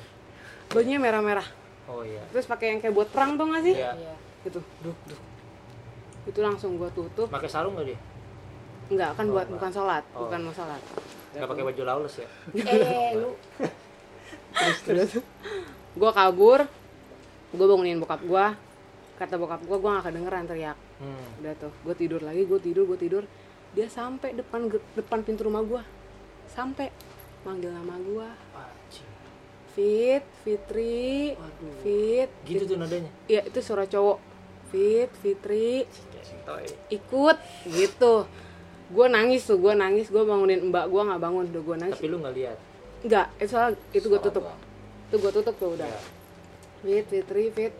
[0.66, 1.46] bajunya merah-merah
[1.84, 2.20] Oh iya.
[2.28, 3.90] terus pakai yang kayak buat perang tuh gak sih Iya.
[4.42, 5.20] gitu duh duh
[6.24, 7.98] itu langsung gua tutup Pakai sarung nggak dia?
[8.86, 10.24] enggak kan Oh, buat bukan sholat Oh.
[10.24, 10.80] bukan mau sholat
[11.32, 12.26] Nggak pakai baju lawless ya?
[12.54, 13.30] eh lu
[15.94, 16.60] gue kabur
[17.50, 18.46] gue bangunin bokap gue
[19.14, 21.26] kata bokap gue gue gak kedengeran teriak Hmm.
[21.38, 23.26] udah tuh gue tidur lagi gue tidur gue tidur
[23.72, 25.82] dia sampai depan depan pintu rumah gue
[26.46, 26.86] sampai
[27.42, 28.28] manggil nama gue.
[29.74, 31.74] Fit Fitri Waduh.
[31.82, 33.10] Fit Gitu tuh nadanya.
[33.26, 34.22] iya itu suara cowok
[34.70, 35.82] Fit Fitri
[36.88, 37.36] ikut
[37.66, 38.14] gitu
[38.86, 42.06] gue nangis tuh gue nangis gue bangunin mbak gue nggak bangun udah gue nangis Tapi
[42.06, 42.58] lu nggak lihat.
[43.02, 44.46] Enggak, itu soal itu gue tutup.
[44.46, 44.60] doang.
[45.06, 45.88] Itu gue tutup tuh udah.
[46.84, 47.02] Ya.
[47.02, 47.72] Fit, Fit.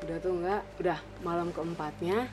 [0.00, 2.26] Udah tuh enggak, udah malam keempatnya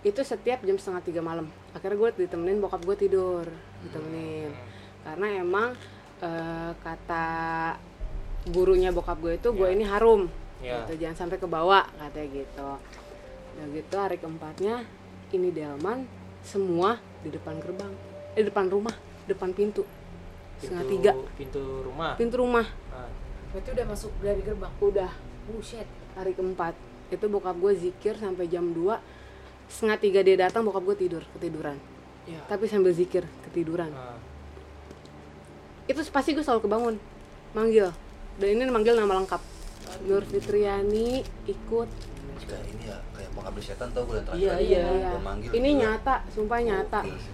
[0.00, 1.44] itu setiap jam setengah tiga malam.
[1.70, 3.44] Akhirnya gue ditemenin bokap gue tidur,
[3.82, 4.54] ditemenin.
[5.02, 5.68] Karena emang
[6.18, 7.26] eh, kata
[8.48, 9.74] gurunya bokap gue itu gue Ya.
[9.74, 10.26] ini harum,
[10.58, 10.82] Ya.
[10.82, 10.98] gitu.
[10.98, 12.70] jangan sampai ke bawah katanya gitu.
[13.54, 14.86] Udah gitu hari keempatnya
[15.30, 16.08] ini delman
[16.40, 17.92] semua di depan gerbang,
[18.32, 18.94] eh depan rumah,
[19.26, 19.84] depan pintu,
[20.56, 22.12] setengah Pintu- tiga Pintu rumah.
[22.16, 22.87] pintu rumah Ah.
[23.48, 24.72] Berarti udah masuk dari gerbang.
[24.78, 25.10] udah
[25.46, 25.88] Buset.
[26.12, 26.74] hari keempat
[27.08, 29.00] itu bokap gue zikir sampai jam 2
[29.66, 31.78] setengah tiga dia datang bokap gue tidur ketiduran
[32.24, 32.44] Ya.
[32.44, 34.18] tapi sambil zikir ketiduran Ah.
[35.86, 36.94] itu pasti gue selalu kebangun
[37.50, 37.88] manggil
[38.36, 39.40] dan ini manggil nama lengkap
[40.04, 41.88] Nur Fitriani ikut
[42.38, 44.66] jika ini ya kayak pengabdi setan tau gue yang terakhir Iya, tadi.
[44.66, 44.82] iya.
[44.84, 45.08] Iya.
[45.08, 45.80] Dia manggil ini juga.
[45.80, 47.32] nyata sumpah nyata sih.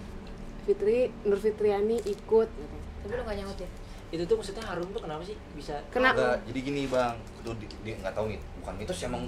[0.63, 2.49] Fitri Nur Fitriani ikut.
[2.97, 3.69] Tapi lu gak nyaut ya?
[4.07, 5.75] Itu tuh maksudnya harum tuh kenapa sih bisa?
[5.89, 9.23] Kena- Enggak, jadi gini bang, itu di, di, nggak tahu nih, bukan mitos emang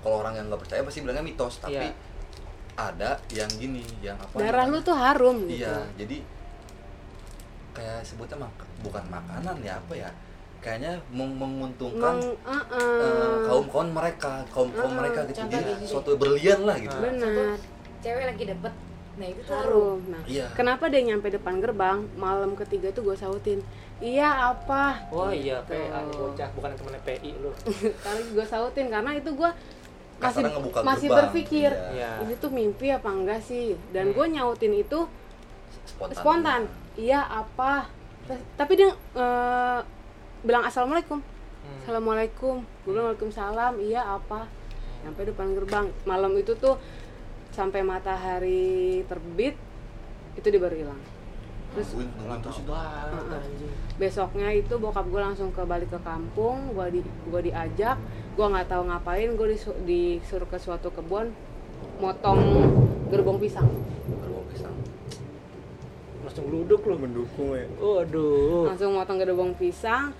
[0.00, 1.94] kalau orang yang nggak percaya pasti bilangnya mitos, tapi Iya.
[2.74, 4.34] ada yang gini, yang apa?
[4.34, 4.86] darah lu namanya?
[4.86, 6.16] tuh harum gitu Iya, jadi
[7.72, 10.10] kayak sebutnya mak bukan makanan ya apa ya?
[10.58, 13.42] Kayaknya meng- menguntungkan Meng, uh-uh.
[13.44, 15.42] kaum kaum mereka, kaum kaum Uh-uh, mereka gitu.
[15.42, 16.94] Jadi gini suatu berlian lah gitu.
[16.94, 17.58] benar
[17.98, 18.72] Cewek lagi dapet.
[19.12, 19.58] Nah itu harum.
[19.58, 20.00] harum.
[20.08, 20.46] Nah, Iya.
[20.54, 23.58] kenapa dia nyampe depan gerbang malam ketiga itu gue sautin,
[24.02, 25.06] iya apa?
[25.08, 25.78] Oh iya, Gitu.
[25.78, 27.50] PA nih bocah, bukan temennya PI lu.
[28.04, 29.50] Kali gue sautin karena itu gue
[30.18, 30.42] masih
[30.82, 31.18] masih gerbang.
[31.18, 32.10] berpikir Iya.
[32.20, 33.74] Ini tuh mimpi apa enggak sih?
[33.90, 35.06] Dan gue nyautin itu
[35.84, 36.14] Spontan.
[36.14, 36.62] spontan,
[36.94, 37.86] iya apa?
[38.54, 39.80] Tapi dia eh,
[40.42, 41.18] bilang assalamualaikum,
[41.62, 41.78] Hmm.
[41.80, 44.50] assalamualaikum, gue bilang waalaikumsalam, iya apa?
[45.00, 46.74] Sampai depan gerbang malam itu tuh
[47.50, 49.54] sampai matahari terbit
[50.32, 51.00] itu dia baru hilang.
[51.72, 52.68] Terus Nungguin, nungguin terus itu.
[52.68, 53.72] Banget, anjing.
[53.94, 57.96] besoknya itu bokap gue langsung ke balik ke kampung gue di gua diajak
[58.32, 61.32] gue nggak tahu ngapain gue disu- disuruh ke suatu kebun
[61.98, 62.40] motong
[63.08, 63.68] gerbong pisang
[64.04, 64.74] Gerbong pisang.
[66.20, 66.94] Langsung geluduk lu.
[66.98, 68.66] mendukung ya Waduh.
[68.66, 70.12] langsung motong gerbong pisang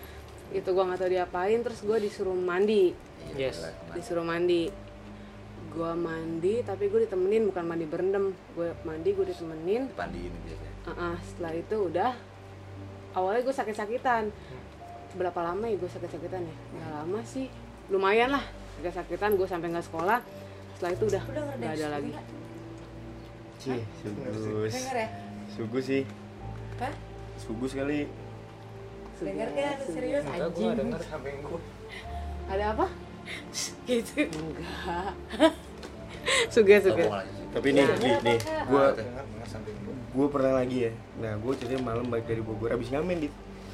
[0.51, 2.93] itu gue nggak tahu diapain terus gue disuruh mandi
[3.33, 3.65] Yes.
[3.91, 4.69] Disuruh mandi
[5.69, 10.72] gue mandi tapi gue ditemenin bukan mandi berendam gue mandi gue ditemenin Dipandiin biasanya.
[10.83, 12.11] Uh-uh, setelah itu udah
[13.15, 14.35] awalnya gue sakit-sakitan.
[15.15, 16.57] Berapa lama ya gue sakit-sakitan ya?
[16.75, 17.47] Nggak lama sih.
[17.91, 18.45] Lumayan lah
[18.81, 20.19] sakit-sakitan gue sampai nggak sekolah.
[20.75, 21.23] Setelah itu udah
[21.59, 22.13] nggak ada lagi.
[23.63, 25.07] Cih, sugus ya?
[25.55, 26.03] sugus sih.
[26.83, 26.95] Hah?
[27.39, 28.11] sugus kali
[29.23, 29.77] Denger kan?
[29.87, 30.25] Serius?
[30.27, 30.71] Gua anjing.
[30.75, 31.61] denger samping gua.
[32.51, 32.87] ada apa?
[33.87, 34.27] Gitu.
[34.35, 35.15] Enggak.
[36.51, 37.07] Suge suge.
[37.07, 37.47] Aja sih.
[37.55, 37.95] tapi nih Ya.
[38.03, 39.95] nih nih gue Ah, Dengar, dengar samping gua.
[40.13, 40.93] Gue pernah lagi ya.
[41.25, 43.29] Nah gue ceritanya malam balik dari Bogor abis ngamen di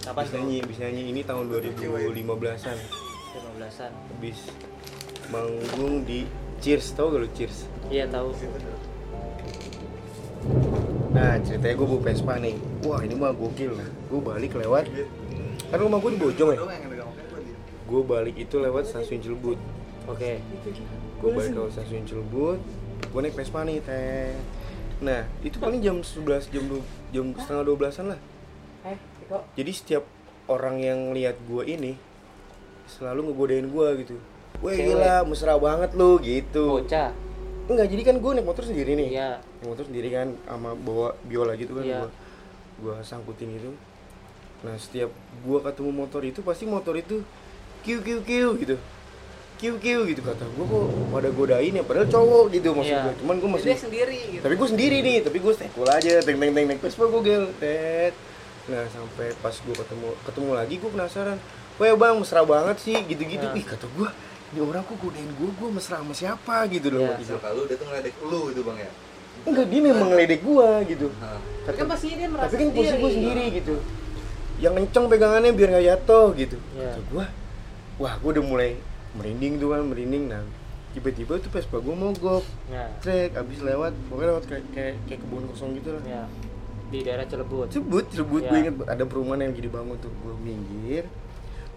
[0.07, 1.03] abis nyanyi abis nyanyi.
[1.11, 2.79] Ini tahun 2015an
[3.59, 3.91] 15-an.
[4.19, 4.39] abis
[5.35, 6.31] manggung di
[6.63, 6.95] Cheers.
[6.95, 7.67] Tau gak lu Cheers?
[7.91, 8.31] Iya tahu.
[11.11, 12.57] Nah ceritanya gue bawa Vespa nih.
[12.87, 13.75] Wah ini mah gokil.
[13.75, 14.87] Lah Gue balik lewat.
[15.69, 16.59] Kan rumah gue di Bojong ya.
[17.89, 19.59] Gue balik itu lewat stasiun Cilebut.
[20.07, 20.39] Oke.
[21.19, 22.63] Gue balik ke stasiun Cilebut.
[23.11, 24.39] Gue naik Vespa nih teh
[24.99, 26.65] Nah itu paling jam 11 jam,
[27.15, 28.21] jam setengah 12an lah.
[28.87, 29.43] Eh kok?
[29.55, 30.05] Jadi setiap
[30.49, 31.93] orang yang lihat gue ini
[32.89, 34.17] Selalu ngegodain gue gitu.
[34.65, 36.81] Wah gila mesra banget lu gitu.
[36.81, 37.13] Bocah.
[37.69, 39.09] Enggak jadi kan gue naik motor sendiri nih.
[39.13, 39.31] Iya.
[39.61, 42.01] Naik motor sendiri kan sama bawa biola gitu kan Iya.
[42.01, 42.11] gua
[42.79, 43.75] gua sangkutin gitu
[44.59, 45.11] nah setiap
[45.47, 47.23] gua ketemu motor itu pasti motor itu
[47.87, 48.75] kiu kiu kiu gitu
[49.59, 53.03] kiu kiu gitu kata gua kok pada godain ya padahal cowok gitu maksud Iya.
[53.05, 53.15] gua.
[53.19, 54.43] Cuman gua masih dia sendiri gitu.
[54.43, 56.79] Tapi gue sendiri nih tapi gue stay cool aja teng teng teng teng.
[56.79, 58.15] Vespa gue gel tet.
[58.67, 61.39] Nah sampai pas gue ketemu ketemu lagi gue penasaran.
[61.75, 63.43] Wah bang mesra banget sih gitu-gitu.
[63.45, 63.55] Nah.
[63.55, 64.09] ih kata gue
[64.49, 66.57] ini orang kok godain gue gue mesra sama siapa?
[66.67, 67.19] Gitu loh Iya.
[67.19, 67.35] gitu.
[67.37, 68.91] Kalau dia tuh ngeledek lu itu bang ya?
[69.39, 71.07] Enggak dia memang ngeledek gue gitu.
[71.17, 73.75] Nah, tapi kan pastinya dia merasa tapi kan posisi sendiri gue sendiri gitu.
[74.59, 76.57] yang kenceng pegangannya biar nggak jatuh gitu.
[76.75, 76.91] Iya.
[76.91, 77.25] kata gue
[77.99, 78.71] wah gue udah mulai
[79.19, 80.25] merinding tuh kan merinding.
[80.27, 80.43] Nah
[80.89, 85.45] tiba-tiba tuh Vespa gue mogok nah trek abis lewat pokoknya lewat kayak kayak, kayak kebun
[85.47, 86.03] kosong gitu lah.
[86.03, 86.25] Ya
[86.89, 88.49] di daerah Cilebut sebut sebut Ya.
[88.49, 91.05] gue inget ada perumahan yang jadi bangun tuh gue minggir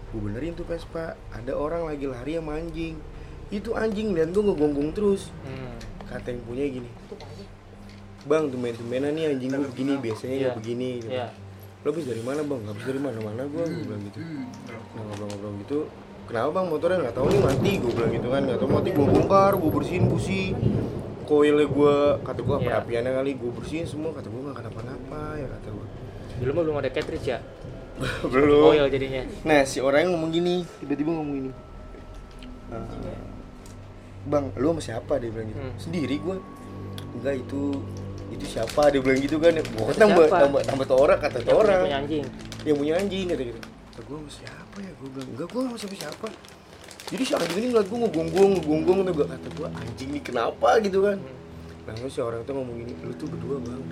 [0.08, 1.16] gue benerin tuh Vespa.
[1.30, 2.96] Ada orang lagi lari sama anjing.
[3.48, 5.28] Itu anjing liat gue ngegonggong terus.
[5.42, 5.76] Hmm.
[6.02, 6.88] kata yang punya gini
[8.22, 10.50] bang tumen tumenan nih anjing gue begini biasanya Iya.
[10.54, 11.10] begini gitu.
[11.10, 11.26] ya.
[11.82, 12.62] Lo habis dari mana bang?
[12.64, 14.18] Habis dari mana mana gue gue bilang gitu.
[14.22, 14.46] Nah
[15.02, 15.78] ngobrol-ngobrol gitu
[16.32, 19.04] kenapa bang motornya nggak tahu nih mati gue bilang gitu kan nggak tahu mati gue
[19.06, 20.56] bongkar gue bersihin busi
[21.22, 22.64] koilnya gue kata gue Iya.
[22.66, 25.86] perapiannya kali gue bersihin semua kata gue nggak kenapa-napa ya kata gue
[26.40, 27.38] dulu mah belum ada cartridge ya
[28.32, 31.50] belum oil jadinya Nah si orang ngomong gini, tiba-tiba ngomong gini.
[32.72, 33.20] "Eh,
[34.24, 35.60] bang, lu sama siapa dia bilang gitu.
[35.60, 35.76] Hmm.
[35.76, 36.40] Sendiri gua.
[37.12, 37.78] Enggak itu
[38.32, 39.52] itu siapa dia bilang gitu kan.
[39.54, 39.92] Siapa?
[39.92, 41.80] tambah tambah tambah tuh orang kata yang orang.
[41.84, 42.24] punya anjing
[42.64, 43.60] Yang punya anjing kata gitu.
[43.60, 44.30] Kata gua sama
[44.72, 44.92] siapa ya?
[44.96, 45.96] Gua bilang, "Enggak, gua sama siapa.
[46.00, 46.28] Siapa."
[47.12, 50.68] Jadi si anjing ini ngeliat gua ngegonggong, ngegonggong tuh gua kata gua anjing nih kenapa?
[50.80, 51.18] Gitu kan.
[51.84, 53.82] Nah si orang tuh ngomong gini, lu tuh berdua bang.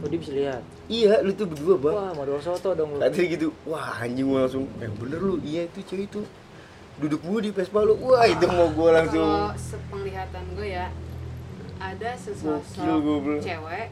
[0.00, 0.62] oh dia bisa lihat?
[0.88, 1.94] Iya, lu tuh berdua bang.
[1.96, 3.00] wah modal soto dong lu.
[3.00, 6.20] Tadi gitu, wah anjing gue langsung, yang bener lu, iya itu cewek itu.
[7.00, 9.24] Duduk mulu di Vespa lu, wah itu mau gue langsung.
[9.24, 10.86] kalau sepenglihatan gue ya
[11.80, 13.88] ada sesosok Gokil gue cewek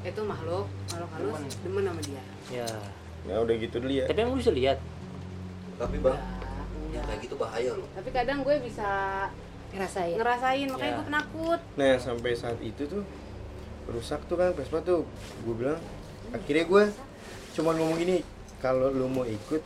[0.00, 1.82] itu makhluk makhluk halus demen.
[1.90, 2.22] sama dia.
[2.50, 2.68] Ya.
[3.26, 4.04] Nah udah gitu dulu ya.
[4.06, 4.78] Tapi emang lu bisa lihat
[5.80, 7.04] tapi bang Enggak, yang enggak.
[7.06, 8.88] kayak gitu bahaya loh tapi kadang gue bisa
[9.70, 10.96] ngerasain ngerasain makanya Ya.
[10.96, 13.02] gue penakut Nah sampai saat itu tuh
[13.86, 15.06] rusak tuh kan Vespa tuh
[15.40, 15.78] Gue bilang,
[16.28, 16.82] akhirnya gue
[17.52, 18.20] cuma ngomong gini
[18.58, 19.62] Kalau lu mau ikut,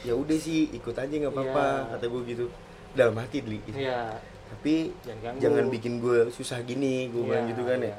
[0.00, 1.90] ya udah sih ikut aja nggak apa-apa Iya.
[1.92, 2.46] Kata gue gitu
[2.92, 4.14] Dalam hati dulu ya
[4.48, 5.40] Tapi Jangan ganggu.
[5.42, 7.98] jangan bikin gue susah gini Gue bilang Iya, gitu kan ya iya.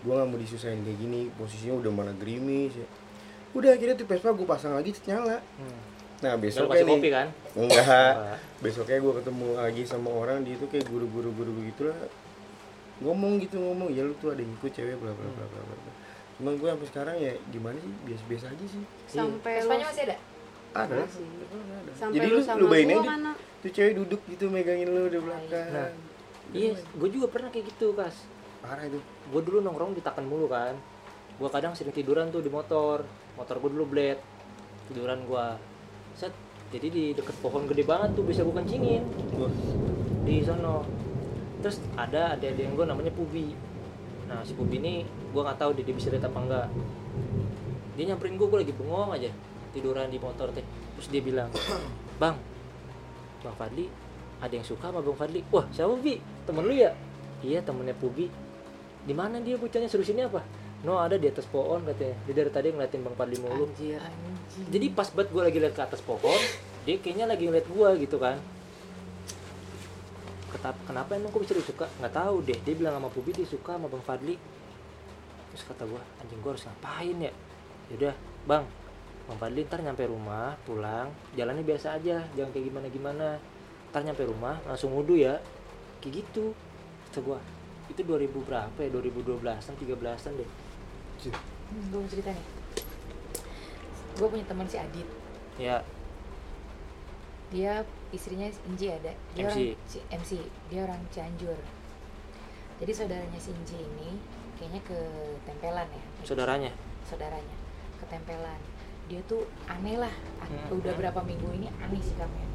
[0.00, 2.88] gue gak mau disusahin kayak gini posisinya udah mana gerimis ya
[3.52, 5.80] udah akhirnya tuh Vespa gue pasang lagi nyala Hmm.
[6.20, 6.96] Nah Besok besoknya kasih nih.
[7.00, 7.26] kopi kan?
[7.56, 8.12] Enggak.
[8.60, 11.96] Besoknya gue ketemu lagi sama orang di itu kayak guru-guru guru gitu lah
[13.00, 13.88] ngomong gitu ngomong.
[13.88, 15.92] Ya lu tuh ada yang ikut cewek bla bla bla bla bla.
[16.36, 17.92] Cuman gue sampai sekarang ya gimana sih?
[18.04, 18.84] Biasa-biasa aja sih.
[19.08, 20.16] Sampai lu Vespanya masih ada?
[20.70, 20.96] Ada.
[21.02, 21.24] Masih.
[21.24, 21.92] ada.
[21.96, 23.32] sampai jadi lu lu sama lu bayangin gua aja mana?
[23.60, 25.68] tuh cewek duduk gitu megangin lu di belakang.
[25.72, 25.90] Nah.
[26.50, 28.28] iya gue juga pernah kayak gitu kas.
[28.60, 29.00] Parah itu.
[29.32, 30.76] Gue dulu nongkrong di Takan mulu kan.
[31.40, 33.08] Gue kadang sering tiduran tuh di motor.
[33.40, 34.20] Motor gue dulu blade
[34.90, 35.46] tiduran gue
[36.20, 36.34] set.
[36.70, 39.02] Jadi di deket pohon gede banget tuh bisa gue kencingin.
[39.40, 39.50] Wah,
[40.28, 40.84] di sono.
[41.64, 43.56] Terus ada ada yang gue namanya Pubi.
[44.28, 46.68] Nah si Pubi ini gue nggak tahu dia, dia bisa lihat apa enggak.
[47.96, 49.30] Dia nyamperin gue gue lagi bengong aja.
[49.72, 50.62] Tiduran di motor teh.
[51.00, 51.48] Terus dia bilang
[52.22, 52.36] bang
[53.40, 53.88] bang Fadli
[54.38, 55.40] ada yang suka sama bang Fadli?
[55.50, 56.20] Wah siapa Bi?
[56.46, 56.94] Temen lu ya?
[57.42, 58.30] Iya temennya Pubi.
[59.00, 59.90] Di mana dia bocahnya?
[59.90, 62.16] Serius ini apa no ada di atas pohon katanya.
[62.24, 63.68] Dia dari tadi ngeliatin bang Fadli mulu.
[63.68, 64.00] Anjir
[64.70, 66.40] jadi pas banget gue lagi lihat ke atas pohon
[66.88, 68.40] dia kayaknya lagi ngeliat gue gitu kan.
[70.50, 71.86] Ketap, kenapa emang kok bisa dia suka?
[72.02, 72.58] Nggak tahu deh.
[72.66, 74.36] Dia bilang sama Pubi dia suka sama bang Fadli.
[75.52, 77.32] Terus kata gue anjing gue harus ngapain ya?
[77.92, 78.14] Yaudah
[78.48, 78.64] bang
[79.28, 81.12] bang Fadli ntar nyampe rumah pulang.
[81.36, 83.26] Jalannya biasa aja jangan kayak gimana gimana
[83.92, 85.38] ntar nyampe rumah langsung wudhu ya.
[86.00, 86.56] Kayak gitu
[87.12, 87.38] kata gue
[87.90, 88.88] itu 2000 berapa ya?
[88.88, 90.50] 2012an 13an deh
[91.28, 92.46] hmm, gue mau cerita nih.
[94.16, 95.08] Gue punya teman si Adit.
[95.60, 95.84] Ya.
[97.52, 99.12] Dia istrinya Inji ada.
[99.36, 99.50] Dia MC.
[99.50, 100.30] orang si MC
[100.72, 101.58] dia orang Cianjur.
[102.80, 104.16] Jadi saudaranya si Inji ini
[104.56, 104.98] kayaknya ke
[105.44, 106.04] tempelan ya.
[106.24, 106.72] Saudaranya?
[107.04, 107.56] Saudaranya.
[108.00, 108.60] Ketempelan
[109.10, 110.14] dia tuh aneh lah.
[110.40, 110.78] Hmm.
[110.78, 112.50] udah berapa minggu ini aneh sikapnya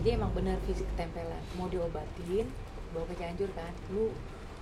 [0.00, 2.48] jadi emang benar fisik ketempelan mau diobatin
[2.96, 3.72] bawa ke Cianjur kan.
[3.92, 4.12] Lu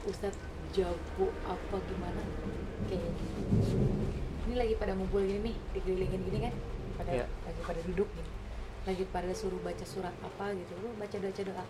[0.09, 0.38] Ustadz
[0.72, 2.22] jago apa gimana?
[2.88, 3.76] Kayak gitu.
[4.48, 6.54] Ini lagi pada ngumpul gini nih dikelilingin gini kan?
[6.98, 7.26] Pada Iya.
[7.46, 8.30] lagi pada duduk gini
[8.82, 10.72] lagi pada suruh baca surat apa gitu.
[10.82, 11.64] Lu baca baca doa.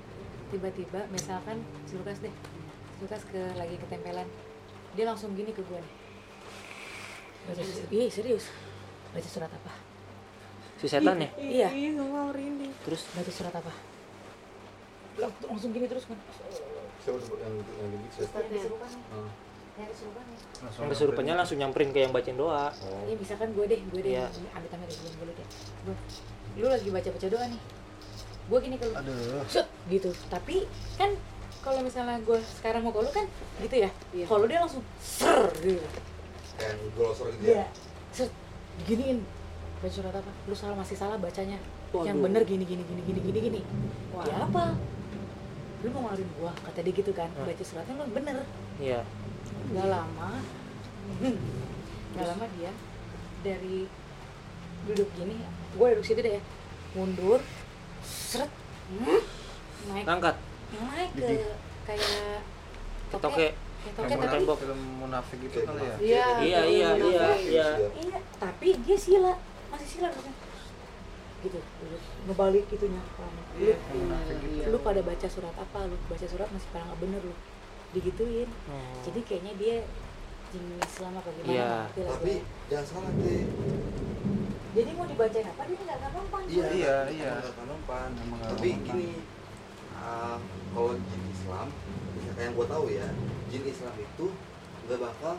[0.48, 4.24] Tiba-tiba misalkan si Lukas deh si Lukas ke lagi ketempelan.
[4.96, 5.94] Dia langsung gini ke gue nih.
[7.52, 7.62] Baca
[7.92, 8.48] iya serius?
[9.12, 9.72] Baca surat apa?
[10.80, 11.28] Si setan ya?
[11.36, 11.68] iya.
[11.68, 13.04] semua merinding terus?
[13.12, 13.72] Baca surat apa?
[15.20, 16.16] Lang- langsung gini terus kan
[17.02, 18.26] Siapa yang yang di mix ya?
[18.30, 20.38] yang nih
[20.78, 22.70] yang kesurupannya langsung nyamperin ke yang bacain doa.
[23.08, 24.28] Ya misalkan gue deh gue deh Iya.
[24.30, 25.46] ini amit amit deh gue deh
[26.60, 27.60] lu lagi baca baca doa nih.
[28.52, 28.92] Gue gini ke lu.
[28.92, 29.40] Aduh.
[29.48, 30.12] Set, gitu.
[30.28, 30.68] Tapi
[31.00, 31.16] kan
[31.64, 33.26] kalau misalnya gue sekarang mau ke lu kan
[33.64, 33.90] gitu ya?
[34.12, 34.26] Iya.
[34.28, 35.80] kalau dia langsung ser gitu.
[36.60, 37.64] Kayak glosor gitu Iya.
[37.64, 37.66] ya.
[38.12, 38.30] Set,
[38.84, 39.24] diginiin.
[39.80, 40.30] Baca surat apa?
[40.44, 41.56] Lu salah masih salah bacanya.
[41.92, 42.08] Waduh.
[42.08, 43.60] yang bener gini gini gini gini gini gini.
[44.16, 44.24] Wah.
[44.24, 44.76] ya apa
[45.82, 47.28] lu mau ngalurin gua kata dia gitu kan.
[47.34, 47.46] Hah.
[47.46, 48.36] baca suratnya lu bener.
[48.78, 49.00] Iya.
[49.74, 50.30] Nggak lama
[51.22, 51.36] hmm,
[52.14, 52.72] nggak lama dia
[53.42, 53.90] dari
[54.86, 55.38] duduk gini
[55.78, 56.42] gue duduk situ deh ya
[56.94, 57.40] mundur
[58.02, 58.50] seret
[58.90, 59.20] hmm,
[59.90, 60.04] naik.
[60.06, 60.36] Ngangkat.
[60.78, 61.28] Naik ke
[61.86, 62.40] kayak
[63.10, 63.48] toke.
[63.82, 64.56] Munafik, tapi tembok.
[64.62, 65.96] film munafik gitu kali ya.
[65.98, 67.68] Iya, iya iya iya iya.
[67.98, 69.34] Iya tapi dia sila.
[69.74, 70.41] Masih sila maksudnya
[71.42, 71.58] gitu
[72.24, 73.44] ngebalik gitunya palanya.
[73.52, 73.76] lu Iya,
[74.32, 74.64] gitu Iya.
[74.68, 77.34] lu pada baca surat apa lu baca surat masih pada nggak bener lu
[77.92, 78.94] digituin Hmm.
[79.02, 79.76] jadi kayaknya dia
[80.48, 81.70] jin Islam apa gimana Iya.
[81.84, 82.68] ngerti lah Tapi gue.
[82.68, 83.44] jangan salah deh.
[84.72, 87.32] jadi mau dibacain apa dia nggak nggak mempan Iya, Iya, iya.
[87.52, 89.10] Emang nggak nggak Tapi gini,
[89.94, 90.36] ah,
[90.70, 91.68] kalau jin Islam,
[92.18, 93.06] ya kayak yang gue tahu ya,
[93.46, 94.26] jin Islam itu
[94.82, 95.34] nggak bakal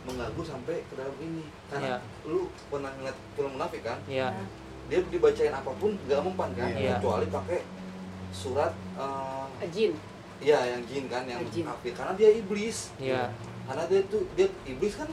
[0.00, 1.44] mengganggu sampai ke dalam ini.
[1.68, 3.98] Karena lu pernah ngeliat film munafik kan?
[4.06, 4.32] iya
[4.88, 6.68] Dia dibacain apa pun nggak mempan kan?
[6.70, 6.96] Iya.
[6.96, 7.60] Kecuali pakai
[8.28, 9.92] surat, ah, Jin.
[10.38, 11.64] iya yang jin kan, yang Jin.
[11.64, 11.92] kafir.
[11.92, 12.92] Karena dia iblis.
[12.96, 13.28] iya
[13.64, 15.08] Karena dia tuh dia iblis kan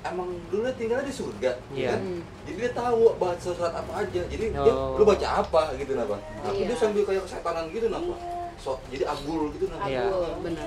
[0.00, 1.52] emang dulu tinggalnya di surga.
[1.70, 1.90] Iya.
[1.90, 2.00] kan?
[2.00, 2.22] Hmm.
[2.42, 4.96] jadi dia tahu baca surat apa aja jadi dia Oh.
[4.96, 6.68] lu baca apa gitu napa tapi Iya.
[6.70, 8.56] dia sambil kayak kesetanan gitu napa Iya.
[8.56, 10.06] so jadi agul gitu napa Iya.
[10.06, 10.66] Abdul, benar.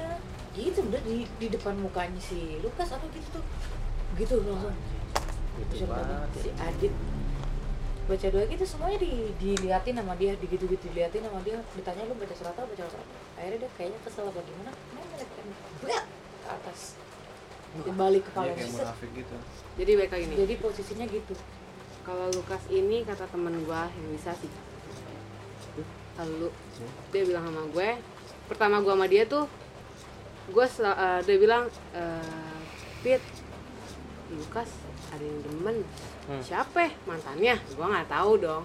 [0.51, 0.61] Iya.
[0.61, 3.43] gitu udah di di depan mukanya si Lukas apa gitu tuh
[4.13, 4.75] gitu langsung
[5.57, 5.73] gitu
[6.35, 6.53] si ya.
[6.61, 6.93] Adit
[8.11, 12.15] baca doa gitu semuanya di diliatin sama dia digitu gitu diliatin sama dia ditanya lu
[12.19, 14.71] baca surat apa baca surat apa akhirnya dia kayaknya kesel apa gimana
[15.79, 16.05] Blak!
[16.41, 16.79] ke atas
[17.71, 19.35] dibalik Iya kepala munafik gitu
[19.79, 20.37] Jadi baik lagi nih.
[20.43, 21.33] jadi posisinya gitu
[22.03, 24.49] Kalau Lukas ini kata temen gua yang bisa sih.
[26.17, 26.49] Lalu
[27.13, 27.89] dia bilang sama gue,
[28.49, 29.45] pertama gua sama dia tuh,
[30.49, 30.65] gue
[31.21, 32.57] dia bilang, eh,
[33.05, 33.21] Pit,
[34.33, 34.69] Lukas
[35.13, 35.85] ada yang demen.
[36.23, 36.41] Hmm.
[36.41, 36.77] Siapa?
[36.79, 36.91] ya?
[37.03, 37.55] Mantannya?
[37.73, 38.63] Gua nggak tahu dong.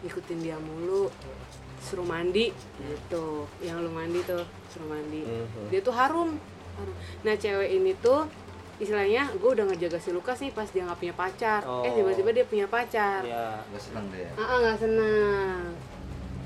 [0.00, 1.10] Ikutin dia mulu,
[1.80, 3.26] suruh mandi gitu.
[3.58, 5.22] Yang lu mandi tuh, suruh mandi.
[5.22, 5.68] Mhm.
[5.68, 6.38] Dia tuh harum.
[6.76, 6.94] harum.
[7.22, 8.26] Nah cewek ini tuh
[8.78, 11.60] istilahnya gue udah ngejaga si Lukas nih pas dia nggak punya pacar.
[11.62, 11.82] Eh Oh.
[11.92, 13.22] tiba-tiba dia punya pacar.
[13.22, 15.62] iya nggak seneng deh Ah ah, nggak senang.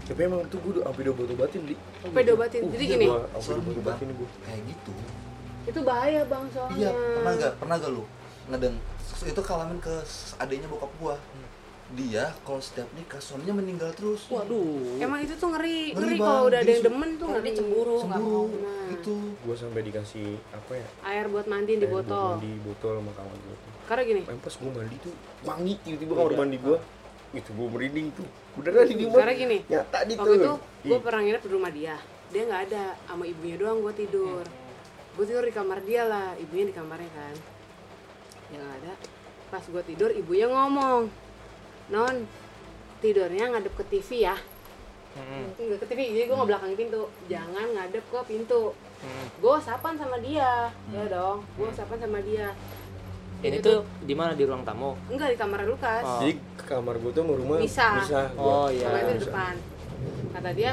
[0.02, 1.74] Tapi emang tuh gue udah sampai double obatin di.
[2.00, 2.60] Sampai diobatin.
[2.66, 4.28] Jadi gini, Gua sampai double obatin gue.
[4.42, 4.92] kayak gitu
[5.62, 6.74] itu bahaya bang soalnya.
[6.74, 8.02] iya pernah nggak pernah gak lu
[8.50, 8.74] ngedeng
[9.22, 9.94] itu kalamin ke
[10.36, 11.16] adiknya bokap gua
[11.92, 16.42] dia kalau setiap nikah suaminya meninggal terus waduh Emang itu tuh ngeri, Ngeri, ngeri, kalau
[16.48, 17.44] udah ada yang demen tuh ngeri.
[17.44, 18.86] dia cemburu nggak cemburu mau Nah.
[18.88, 20.86] itu Gue sampai dikasih apa ya?
[21.04, 22.40] Air buat mandiin di botol.
[22.40, 23.72] Mandi botol sama kawan gue tuh.
[23.84, 26.76] Karena gini, Emang pas gue mandi tuh wangi tiba-tiba kamar mandi gue.
[27.34, 28.28] Itu gue merinding tuh.
[28.54, 29.18] Beneran di rumah.
[29.20, 30.58] karena gini, Nyata di waktu itu tuh.
[30.82, 31.96] gue pernah nginep di rumah dia.
[32.32, 34.44] Dia nggak ada, sama ibunya doang gue tidur.
[35.12, 37.34] Gue tidur di kamar dia lah, ibunya di kamarnya kan.
[38.52, 38.92] Nggak ada.
[39.48, 41.08] Pas gue tidur, ibunya ngomong,
[41.92, 42.16] non
[43.00, 44.36] tidurnya ngadep ke TV ya.
[45.12, 45.44] Mm-mm.
[45.60, 47.02] Nggak ke TV, jadi gue ngebelakangin pintu.
[47.28, 48.72] Jangan ngadep ke pintu.
[49.02, 49.26] Mm.
[49.42, 51.44] Gue sapan sama dia, ya dong.
[51.58, 52.54] Gue sapan sama dia.
[53.42, 56.06] ini Jadi tuh di mana di ruang tamu Enggak di kamar Lukas.
[56.06, 56.22] Oh.
[56.22, 57.98] Jadi ke kamar gue tuh sama rumah Bisa.
[57.98, 58.30] Bisa.
[58.38, 58.86] Oh, iya.
[58.86, 59.26] Sama itu di Bisa.
[59.34, 59.54] depan.
[60.30, 60.72] Kata dia,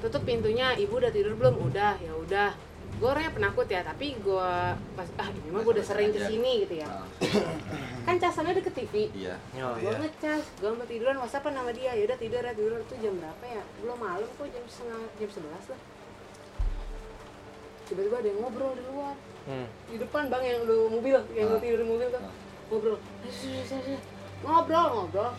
[0.00, 0.72] tutup pintunya.
[0.72, 1.54] Ibu udah tidur belum?
[1.68, 2.50] Udah, ya udah.
[2.96, 4.50] Gue orangnya penakut ya, tapi gue
[4.96, 6.88] pas ah ini mah gue udah sering ke sini gitu ya.
[6.88, 7.04] Nah,
[8.02, 9.12] Kan casannya deket TV.
[9.12, 11.92] iya Oh, Gue ngecas, gue mau tiduran, whatsapp nama dia.
[11.92, 13.62] Ya udah tidur ya tidur itu jam berapa ya?
[13.78, 15.80] Belum malam kok jam setengah jam sebelas lah.
[17.84, 19.14] Tiba-tiba ada yang ngobrol di luar.
[19.46, 19.62] Hmm.
[19.86, 21.62] di depan bang yang lu mobil yang lu Ah.
[21.62, 22.34] tidur di mobil tuh Ah.
[22.66, 22.98] ngobrol
[24.42, 25.30] ngobrol ngobrol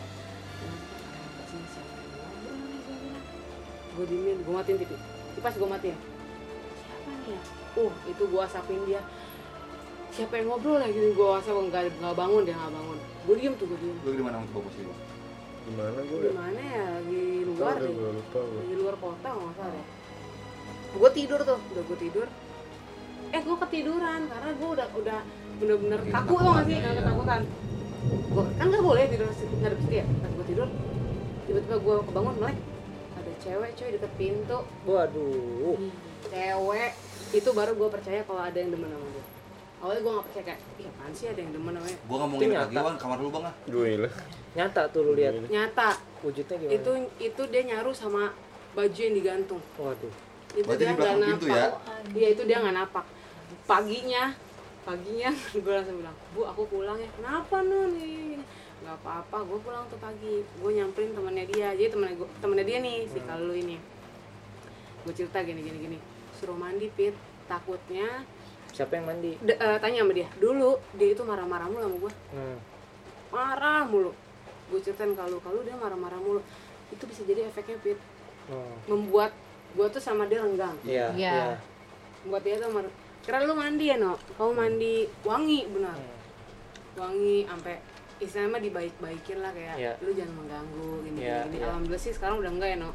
[3.92, 4.90] gue diemin gue matiin TV
[5.34, 5.98] kipas gue matiin
[7.28, 9.02] siapa nih ya uh itu gue asapin dia.
[10.08, 12.98] Siapa yang ngobrol ya gitu gue asap nggak nggak bangun dia nggak bangun.
[13.28, 13.96] Gue diem tuh gue diem.
[14.02, 14.92] Lu di mana untuk bagus itu
[15.68, 16.88] Gimana gue di mana ya?
[17.04, 17.92] Di luar deh.
[17.92, 18.62] gue lupa gue.
[18.72, 19.86] di luar kota nggak salah deh.
[20.96, 22.26] Gue tidur tuh udah gue tidur.
[23.28, 25.18] Eh gue ketiduran karena gue udah udah
[25.58, 26.76] bener-bener kaku tau gak sih?
[26.80, 26.90] Iya.
[27.04, 27.40] ketakutan.
[28.08, 30.06] Gue kan nggak boleh tidur ngadep situ ya?
[30.08, 30.68] Pas gue tidur
[31.44, 32.58] tiba-tiba gue kebangun melek.
[33.20, 34.58] Ada cewek cuy deket pintu.
[34.88, 35.76] Waduh.
[36.32, 36.92] Cewek
[37.28, 39.24] itu baru gue percaya kalau ada yang demen sama gue
[39.78, 41.98] awalnya gue gak percaya kayak ih apaan sih ada yang demen namanya?
[42.02, 43.54] Nggak mau nginep Itu lagi wan kamar dulu bang ah.
[43.70, 44.12] Gue lah.
[44.58, 45.32] nyata tuh lu lihat.
[45.46, 45.90] Nyata.
[46.26, 46.74] Wujudnya gimana?
[46.74, 46.90] Itu
[47.22, 48.22] itu dia nyaru sama
[48.74, 49.62] baju yang digantung.
[49.78, 50.14] Waduh.
[50.58, 51.54] Itu Berarti dia di nggak pintu napak.
[51.54, 51.68] Ya?
[52.18, 53.04] iya itu dia nggak napak.
[53.70, 54.22] Paginya
[54.82, 55.30] paginya
[55.62, 57.10] gue langsung bilang bu aku pulang ya.
[57.14, 57.90] Kenapa nun?
[57.94, 58.44] Gini, gini.
[58.82, 60.42] nggak apa-apa gue pulang tuh pagi.
[60.58, 61.68] Gue nyamperin temennya dia.
[61.78, 63.78] Jadi temennya gue temennya dia nih si kalau ini.
[65.06, 65.98] Gue cerita gini gini gini
[66.38, 67.12] suruh mandi pit.
[67.44, 68.22] Takutnya
[68.68, 69.34] siapa yang mandi?
[69.38, 70.28] D- eh, tanya sama dia.
[70.36, 72.56] Dulu dia itu marah-marah mulu sama gue hmm.
[73.28, 74.12] marah mulu.
[74.68, 76.40] Gue ceritain kalau kalau dia marah-marah mulu.
[76.88, 77.98] Itu bisa jadi efeknya pit.
[78.48, 78.80] Hmm.
[78.88, 79.36] membuat
[79.76, 80.72] gue tuh sama dia renggang.
[80.80, 81.32] Iya Iya.
[81.32, 81.48] iya.
[82.24, 85.92] Buat dia tuh mar- kira lu mandi ya no kamu mandi wangi benar.
[85.92, 86.16] Hmm.
[86.96, 87.76] wangi sampai
[88.18, 89.92] istilahnya mah dibaik-baikin lah kayak Iya.
[90.00, 91.66] lu jangan mengganggu gini Iya, gini, iya.
[91.68, 92.90] alhamdulillah sih sekarang udah enggak ya no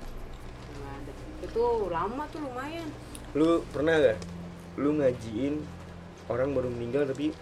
[0.84, 2.90] ada itu lama tuh lumayan
[3.34, 4.18] lu pernah gak
[4.78, 5.58] lu ngajiin
[6.30, 7.34] orang baru meninggal tapi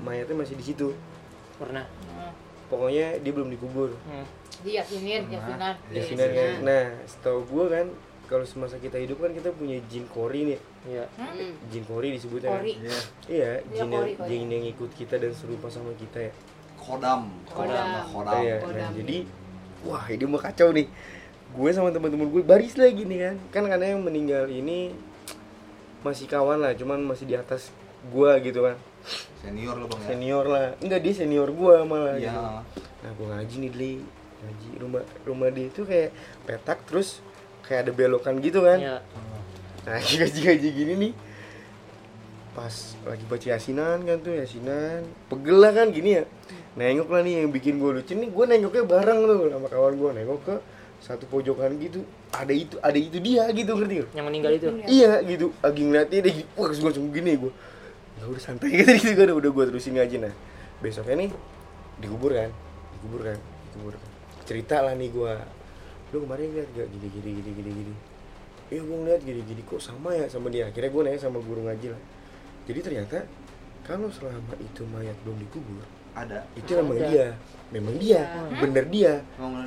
[0.00, 0.96] mayatnya masih di situ
[1.56, 1.84] pernah
[2.68, 4.26] pokoknya dia belum dikubur hmm.
[4.60, 5.74] Diyakinin, yasinan.
[5.88, 7.86] Yasinan kan nah setahu gua kan
[8.28, 11.52] kalau semasa kita hidup kan kita punya jin kori nih iya Hmm.
[11.68, 12.60] jin kori disebutnya kan?
[12.62, 12.72] Kori.
[12.76, 12.88] Iya.
[12.88, 14.28] iya Iya, jin yang, kori, kori.
[14.28, 16.32] jin yang ikut kita dan serupa sama kita ya
[16.80, 17.28] Kodam.
[17.44, 17.88] Kodam.
[18.08, 18.40] Kodam.
[18.40, 18.90] Iya, nah, Kodam.
[18.96, 19.16] jadi
[19.84, 20.86] wah ini mau kacau nih
[21.50, 24.94] gue sama teman-teman gue baris lagi nih kan kan karena yang meninggal ini
[26.00, 27.68] masih kawan lah cuman masih di atas
[28.08, 28.76] gue gitu kan.
[29.40, 30.08] Senior lo bang ya.
[30.12, 30.66] senior lah.
[30.80, 32.32] Enggak dia senior gue malah Iya.
[32.32, 32.40] gitu.
[33.00, 33.94] nah gue ngaji nih Dli.
[34.40, 36.10] Ngaji rumah rumah dia itu kayak
[36.44, 37.20] petak terus
[37.64, 38.78] kayak ada belokan gitu kan.
[38.80, 38.96] Iya.
[39.84, 41.12] Nah ngaji ngaji gini nih.
[42.50, 42.74] Pas
[43.06, 45.06] lagi baca yasinan kan tuh yasinan.
[45.30, 46.24] Pegel lah kan gini ya.
[46.74, 50.10] Nengok lah nih yang bikin gue lucu nih gue nengoknya bareng tuh sama kawan gue
[50.18, 50.56] nengok ke
[51.00, 54.10] satu pojokan gitu ada itu ada itu dia gitu ngerti gak?
[54.14, 54.68] yang meninggal itu?
[54.86, 55.12] Iya.
[55.26, 55.46] Gitu.
[55.58, 57.52] Lagi ngeliatnya dia gitu wah gue langsung gini gue
[58.20, 59.28] ya udah santai gitu gitu kan.
[59.34, 60.34] Udah gue terusin ngaji nah.
[60.78, 61.30] Besoknya nih
[61.98, 62.50] dikubur kan?
[62.96, 63.38] Dikubur kan?
[63.40, 63.94] Dikubur
[64.46, 65.32] cerita lah nih gue
[66.10, 66.86] lu kemarin lihat gak?
[66.90, 67.94] Gini gini gini gini gini.
[68.70, 69.60] Iya gue ngeliat gini gini.
[69.66, 70.70] Kok sama ya sama dia?
[70.70, 72.02] Akhirnya gue nanya sama guru ngaji lah.
[72.70, 73.26] Jadi ternyata
[73.82, 75.82] kalau selama itu mayat belum dikubur
[76.20, 76.38] Ada.
[76.52, 77.06] itu memang Ada.
[77.06, 77.26] dia
[77.70, 78.20] memang dia
[78.52, 79.12] bener dia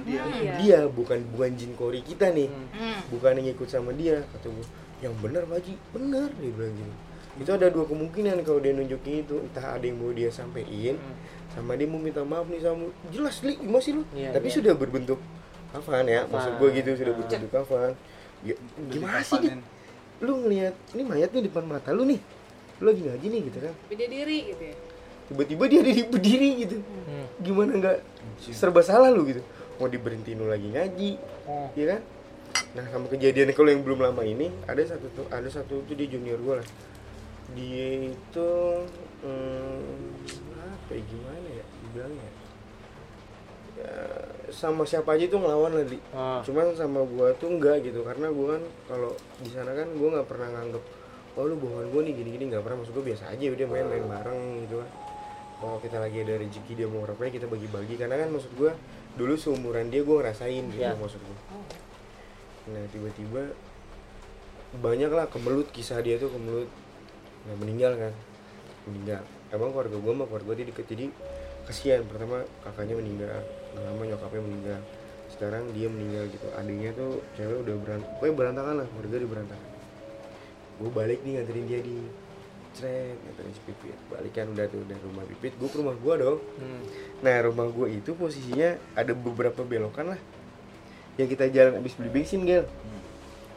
[0.03, 0.21] dia.
[0.27, 0.53] Iya.
[0.57, 2.67] dia bukan bukan jin kori kita nih Hmm.
[2.73, 2.99] Hmm.
[3.09, 4.67] bukan yang ikut sama dia kata gue
[4.99, 6.93] yang benar Pak Haji benar dia bilang gitu
[7.35, 11.15] itu ada dua kemungkinan kalau dia nunjukin itu entah ada yang mau dia sampein Hmm.
[11.49, 14.55] sama dia mau minta maaf nih sama jelas li masih lu Iya, tapi iya.
[14.55, 15.19] sudah berbentuk
[15.69, 17.17] kafan ya maksud gue gitu sudah Ah.
[17.17, 17.91] berbentuk kafan
[18.41, 18.55] ya,
[18.87, 19.39] gimana sih.
[19.39, 19.57] Dit?
[20.19, 22.21] lu ngelihat ini mayat nih depan mata lu nih
[22.77, 24.75] lu lagi ngaji nih gitu kan dia diri gitu ya
[25.33, 27.25] tiba-tiba dia ada di berdiri gitu Hmm.
[27.41, 27.97] gimana nggak
[28.39, 29.41] serba salah lu gitu
[29.75, 31.11] mau diberhentiin lu lagi ngaji
[31.43, 31.67] Oh.
[31.75, 32.01] Iya kan?
[32.71, 36.07] Nah sama kejadian kalau yang belum lama ini ada satu tuh ada satu tuh di
[36.07, 36.67] junior gue lah.
[37.51, 38.49] Dia itu
[39.19, 39.83] hmm,
[40.55, 42.31] apa ya gimana ya dibilangnya?
[43.73, 43.91] Ya,
[44.53, 45.97] sama siapa aja tuh ngelawan lah di.
[46.13, 46.39] Ah.
[46.39, 50.27] Cuman sama gua tuh enggak gitu karena gua kan kalau di sana kan gua nggak
[50.29, 50.83] pernah nganggep
[51.33, 54.41] oh lu bohongan gua nih gini-gini nggak pernah maksud gua biasa aja udah main-main bareng
[54.63, 54.89] gitu kan.
[55.63, 57.95] Kalau kita lagi ada rezeki dia mau ngapain kita bagi-bagi.
[57.95, 58.75] Karena kan maksud gua
[59.15, 60.99] dulu seumuran dia gua ngerasain gitu Iya.
[60.99, 61.39] maksud gua.
[62.75, 63.55] Nah tiba-tiba
[64.83, 66.67] banyak lah kemelut kisah dia tuh kemelut.
[67.47, 68.13] Nah meninggal kan?
[68.91, 69.23] Meninggal.
[69.55, 71.05] Emang keluarga gue mah keluarga dia deket jadi
[71.63, 72.03] kasihan.
[72.11, 73.39] Pertama kakaknya meninggal.
[73.71, 74.79] Nggak lama nyokapnya meninggal.
[75.31, 76.47] Sekarang dia meninggal gitu.
[76.59, 79.69] Adiknya tuh cewek udah berantakan pokoknya berantakan lah keluarga dia berantakan.
[80.81, 81.97] Gue balik nih nganterin dia di
[82.73, 83.97] cret nganterin si pipit.
[84.09, 86.39] Balik kan udah tuh dari rumah pipit gue ke rumah gue dong.
[86.59, 86.81] Hmm.
[87.23, 90.21] nah rumah gue itu posisinya ada beberapa belokan lah.
[91.15, 92.65] Yang kita jalan abis beli bensin gel.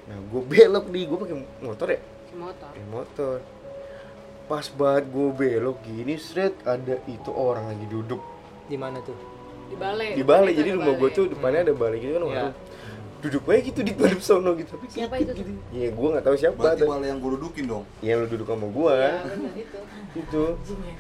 [0.07, 2.01] Nah gue belok nih gue pakai motor ya?
[2.37, 2.71] Motor.
[2.71, 3.37] Pakai motor.
[4.47, 8.23] Pas banget gue belok gini seret ada itu orang lagi duduk.
[8.71, 9.17] Di mana tuh?
[9.67, 10.15] Di balai.
[10.15, 12.55] Di balai jadi rumah gue tuh depannya ada balai gitu kan warung.
[13.27, 14.71] Duduk aja gitu di depan sono gitu.
[14.73, 15.33] Tapi Siapa itu?
[15.35, 15.51] gitu.
[15.71, 16.89] Ya gue nggak tahu siapa Berarti tuh.
[16.89, 17.85] malah yang gue dudukin dong.
[17.99, 19.79] ya lu duduk sama gue Iya, bener itu.
[20.15, 20.43] Itu.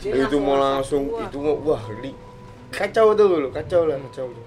[0.03, 2.11] Dia itu mau langsung langsung itu mau wah di
[2.69, 4.45] kacau tuh lu kacau lah kacau tuh.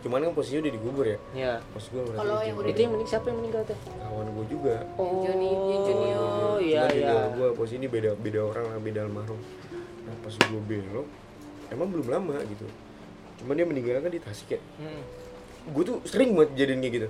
[0.00, 1.18] Cuman kan posisinya udah digubur ya?
[1.36, 3.76] Ya pas gue Kalau yang udah itu yang mening siapa yang meninggal tuh?
[4.00, 4.74] Kawan gue juga.
[4.96, 6.16] Oh junior.
[6.16, 7.08] oh iya Cuman iya.
[7.12, 9.40] juga gue posisi ini beda beda orang lah beda almarhum.
[10.08, 11.08] Nah pas gue belok
[11.68, 12.64] emang belum lama gitu.
[13.40, 14.60] Cuman dia meninggal kan di Tasik ya?
[14.80, 15.04] Hmm.
[15.68, 17.08] Gue tuh sering banget jadiin kayak gitu.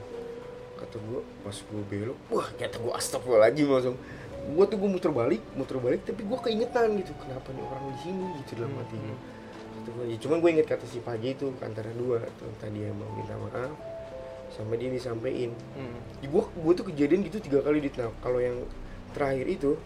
[0.81, 3.97] Kata gue pas gue belok wah kata gue astagfirullahaladzim langsung.
[4.41, 7.99] Gue tuh gue muter balik muter balik tapi gue keingetan gitu kenapa nih orang di
[8.03, 8.27] sini?
[8.43, 9.17] Gitu dalam hati gue
[9.81, 12.97] kata gue ya cuman gue inget kata si Paji itu antara dua tuh tadi yang
[13.01, 13.73] mau minta maaf
[14.51, 15.55] sama dia disampaikan.
[15.79, 15.99] Hmm.
[16.27, 18.67] Gua gua tuh kejadian gitu tiga kali di nah, kalau yang
[19.15, 19.79] terakhir itu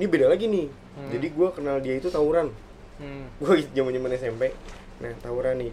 [0.00, 0.66] ini beda lagi nih.
[0.72, 1.10] Hmm.
[1.12, 2.48] jadi gua kenal dia itu tawuran.
[2.96, 3.28] Hmm.
[3.36, 4.42] gua zaman zaman SMP
[4.96, 5.72] nah tawuran nih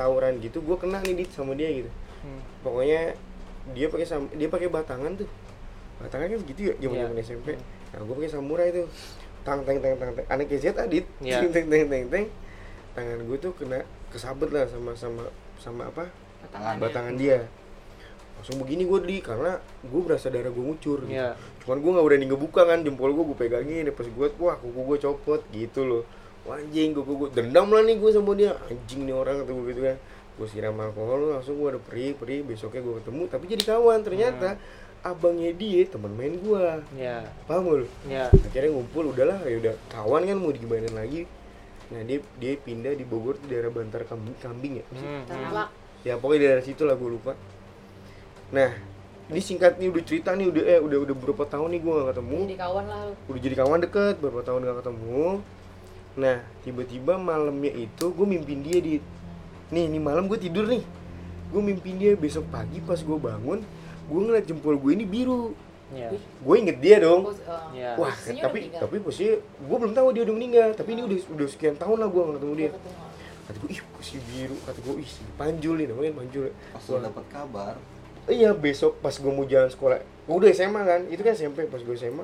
[0.00, 1.90] tawuran gitu gua kena nih dit sama dia gitu
[2.20, 2.40] Hmm.
[2.60, 3.16] pokoknya
[3.70, 5.28] dia pakai sam- dia pakai batangan tuh
[5.98, 7.24] batangan kan gitu ya zaman zaman Iya.
[7.26, 7.46] SMP
[7.90, 8.86] nah gue pakai samurai tuh
[9.40, 11.40] tang teng teng teng teng anak KZ adit Iya.
[11.42, 12.26] teng teng teng teng teng
[12.92, 15.24] tangan gue tuh kena kesabet lah sama sama
[15.56, 16.12] sama apa
[16.46, 16.76] Tangan.
[16.78, 17.48] batangan dia
[18.34, 21.12] langsung begini gue di karena gue berasa darah gue ngucur gitu.
[21.12, 21.36] Iya.
[21.60, 24.98] cuman gue nggak berani ngebuka kan jempol gue gue pegangin pas gue wah kuku gue
[24.98, 26.04] copot gitu loh
[26.56, 28.56] anjing kuku gue dendam lah nih gue sama dia.
[28.66, 29.96] Anjing nih orang gue gitu kan.
[30.40, 32.42] Gue siram alkohol langsung gue ada perih perih.
[32.42, 34.58] Besoknya gue ketemu tapi jadi kawan ternyata.
[35.00, 36.64] Abangnya dia teman main gue
[37.00, 37.24] ya.
[37.48, 37.88] Paham lu?
[38.04, 38.28] Ya.
[38.28, 41.24] Akhirnya ngumpul udahlah ya udah kawan kan mau digimanain lagi.
[41.90, 44.84] Nah dia dia pindah di Bogor di daerah Bantar Kambing, Kambing ya?
[44.92, 46.06] Hmm, Tanah hmm.
[46.06, 47.32] Ya pokoknya di daerah situ lah gue lupa.
[48.52, 48.70] Nah
[49.30, 52.08] ini singkat nih udah cerita nih udah eh udah udah berapa tahun nih gue gak
[52.14, 52.38] ketemu.
[52.44, 55.24] Jadi kawan lah udah jadi kawan deket beberapa tahun gak ketemu
[56.18, 58.98] nah tiba-tiba malamnya itu gue mimpin dia di
[59.70, 60.82] nih ini malam gue tidur nih.
[61.50, 63.62] Gue mimpin dia besok pagi pas gue bangun
[64.10, 65.54] gue ngeliat jempol gue ini biru.
[65.90, 67.26] Ya gue inget dia dong.
[67.26, 67.90] Pos- eh, Ya.
[67.94, 71.46] wah posisinya tapi tapi posisinya gue belum tahu dia udah meninggal tapi ini udah udah
[71.46, 72.70] sekian tahun lah gue gak ketemu dia.
[73.46, 74.56] Kata gue ih si biru.
[74.62, 76.50] Kata gue ih si panjul nih namanya panjul.
[76.70, 77.74] Pas lu dapat kabar.
[78.28, 81.82] Iya besok pas gue mau jalan sekolah Gua udah SMA kan Itu kan SMP pas
[81.82, 82.22] gue SMA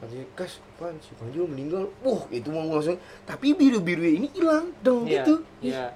[0.00, 1.92] Katanya kas apaan si Panjul meninggal.
[2.00, 4.72] Wah itu mau langsung Tapi biru-biru ini hilang.
[4.80, 5.34] Dong ya gitu.
[5.60, 5.92] ya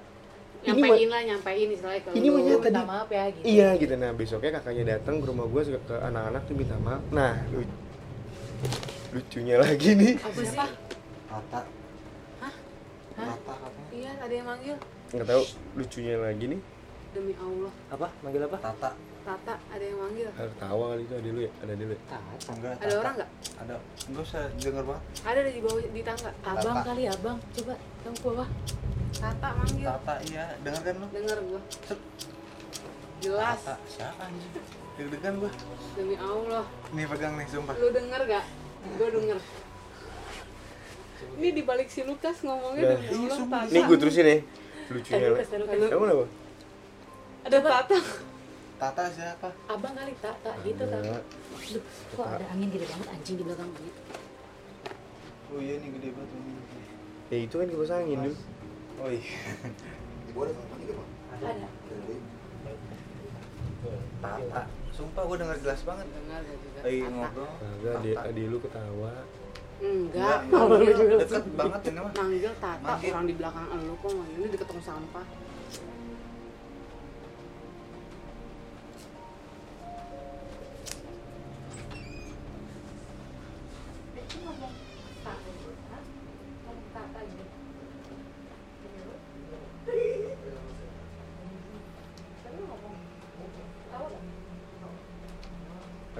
[0.61, 3.45] Ini nyampein lah nyampein istilahnya ke Ini mah nyata minta di- maaf ya gitu.
[3.45, 3.93] Iya gitu.
[3.97, 7.01] Nah besoknya kakaknya datang ke rumah gue ke, ke anak-anak tuh minta maaf.
[7.09, 7.77] Nah lu-
[9.11, 10.13] lucunya lagi nih.
[10.17, 10.57] Apa sih?
[11.25, 11.61] Tata
[12.39, 12.53] Hah?
[13.15, 13.89] Tata katanya.
[13.91, 14.75] Iya ada yang manggil.
[15.09, 15.43] Nggak tahu
[15.75, 16.59] lucunya lagi nih.
[17.13, 17.73] Demi Allah.
[17.89, 18.07] Apa?
[18.21, 18.57] Manggil apa?
[18.59, 18.91] Tata
[19.25, 20.29] Tata ada yang manggil.
[20.37, 21.51] Ah, ketawa kali itu ada dulu ya?
[21.65, 22.01] Ada dulu ya?
[22.45, 23.29] Enggak ada orang nggak?
[23.57, 23.75] Ada.
[24.05, 25.03] Enggak usah denger banget.
[25.25, 26.31] Ada di bawah di tangga.
[26.45, 26.85] Abang Tata.
[26.85, 27.37] kali abang.
[27.57, 27.73] Coba
[28.05, 28.49] kamu ke bawah
[29.15, 29.87] Tata manggil.
[29.89, 30.43] Tata iya.
[30.61, 31.07] Denger kan lu?
[31.09, 31.61] Denger gua.
[33.17, 33.59] Jelas.
[33.65, 34.51] Tata siapa anjing?
[34.95, 35.51] Deg-degan gua.
[35.97, 36.65] Demi Allah.
[36.93, 37.73] Nih pegang nih sumpah.
[37.75, 38.45] Lu denger gak
[38.93, 39.39] gua denger.
[41.35, 42.99] Ini di balik si Lukas ngomongnya Nah.
[43.01, 43.73] demi Allah Tata.
[43.73, 44.37] Nih gue terusin ya
[44.85, 45.89] Lucunya Lukas, Lukas.
[45.89, 46.25] Kamu apa?
[47.41, 47.97] ada Tata
[48.75, 49.49] Tata siapa?
[49.71, 50.99] Abang kali tak tak gitu kan.
[50.99, 51.23] Duh,
[52.11, 53.91] kok ada angin gede banget anjing di belakang gue
[55.55, 56.53] oh iya nih gede banget ini.
[57.31, 58.35] Ya itu kan kipas angin dulu
[58.99, 59.35] oh iya.
[60.35, 61.67] Gua ada telepon juga bang ada.
[64.19, 64.61] Tata.
[64.91, 66.05] Sumpah gua denger jelas banget.
[66.11, 66.79] Dengar juga.
[66.83, 67.11] Lagi Tata.
[67.11, 67.51] ngobrol.
[67.55, 68.29] Kagak adik, Tata.
[68.31, 69.13] adik lu ketawa.
[69.75, 70.37] Enggak.
[70.47, 71.17] Enggak, manggil.
[71.19, 75.25] Deket banget ini mah manggil Tata orang di belakang elu kok ini deket tong sampah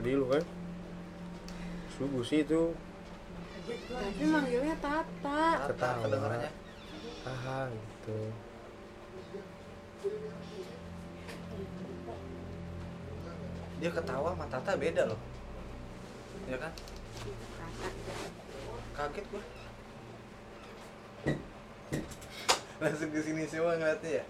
[0.06, 0.46] Adik lu kan.
[1.98, 2.78] Subuh sih itu.
[3.90, 5.66] Tapi manggilnya Tata.
[5.66, 6.02] Tata Ketawa.
[6.06, 6.52] kedengarannya
[7.26, 8.20] Ah gitu.
[13.82, 15.18] Dia ketawa sama Tata beda loh.
[16.46, 16.70] Ya kan?
[18.94, 19.44] Kaget gua.
[22.78, 24.26] Langsung ke sini semua ngeliatnya ya?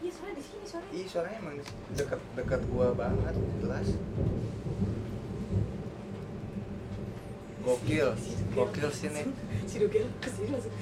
[0.00, 1.54] Iya soalnya di sini soalnya Ih, suaranya emang
[2.00, 3.92] dekat dekat gua banget, jelas.
[7.62, 8.08] Gokil,
[8.58, 9.22] gokil sini.
[9.70, 10.74] si Dugel ke sini langsung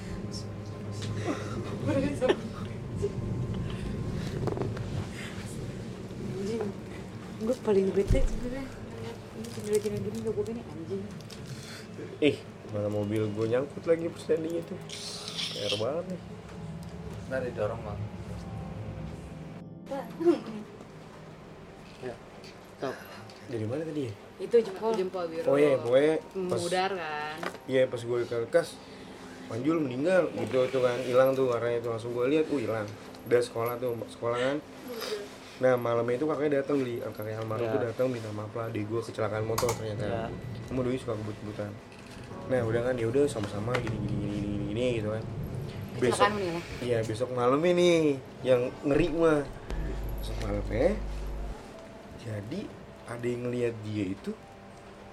[6.51, 6.65] anjing.
[7.41, 8.65] Gue paling bete sebenarnya.
[9.41, 11.03] Ini jendela-jendela gini gak gue gini anjing.
[12.21, 12.37] Ih
[12.75, 14.75] mana mobil gue nyangkut lagi pas landing itu?
[15.61, 16.21] Air banget nih.
[17.31, 18.01] Nah, didorong bang.
[23.61, 24.13] Dari mana tadi ya?
[24.41, 26.17] itu jempol jempol biru Oh iya, pokoknya
[26.49, 27.37] pas mudar kan
[27.69, 28.69] Iya pas gue ke kas
[29.51, 32.87] Panjul meninggal gitu tuh kan hilang tuh warnanya tuh langsung gue lihat, uh hilang.
[33.27, 34.57] Udah sekolah tuh sekolah kan.
[35.59, 37.75] Nah malamnya itu kakaknya datang li, kakaknya almarhum Ya.
[37.75, 40.07] tuh datang minta maaf lah, di gue kecelakaan motor ternyata.
[40.07, 40.25] Ya.
[40.71, 41.67] Kamu doi suka kebut-kebutan.
[42.47, 45.25] Nah udah kan ya udah sama-sama gini gini gini gini gini, gini gitu kan.
[45.99, 46.31] Besok,
[46.87, 49.43] iya besok malam ini yang ngeri mah.
[50.23, 50.95] Besok malamnya,
[52.23, 52.61] jadi
[53.11, 54.31] ada yang ngeliat dia itu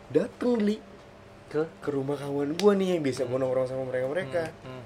[0.07, 0.77] dateng li.
[1.47, 1.63] Ke?
[1.79, 4.83] Ke rumah kawan gua nih yang biasa gua nongkrong sama mereka mereka Hmm.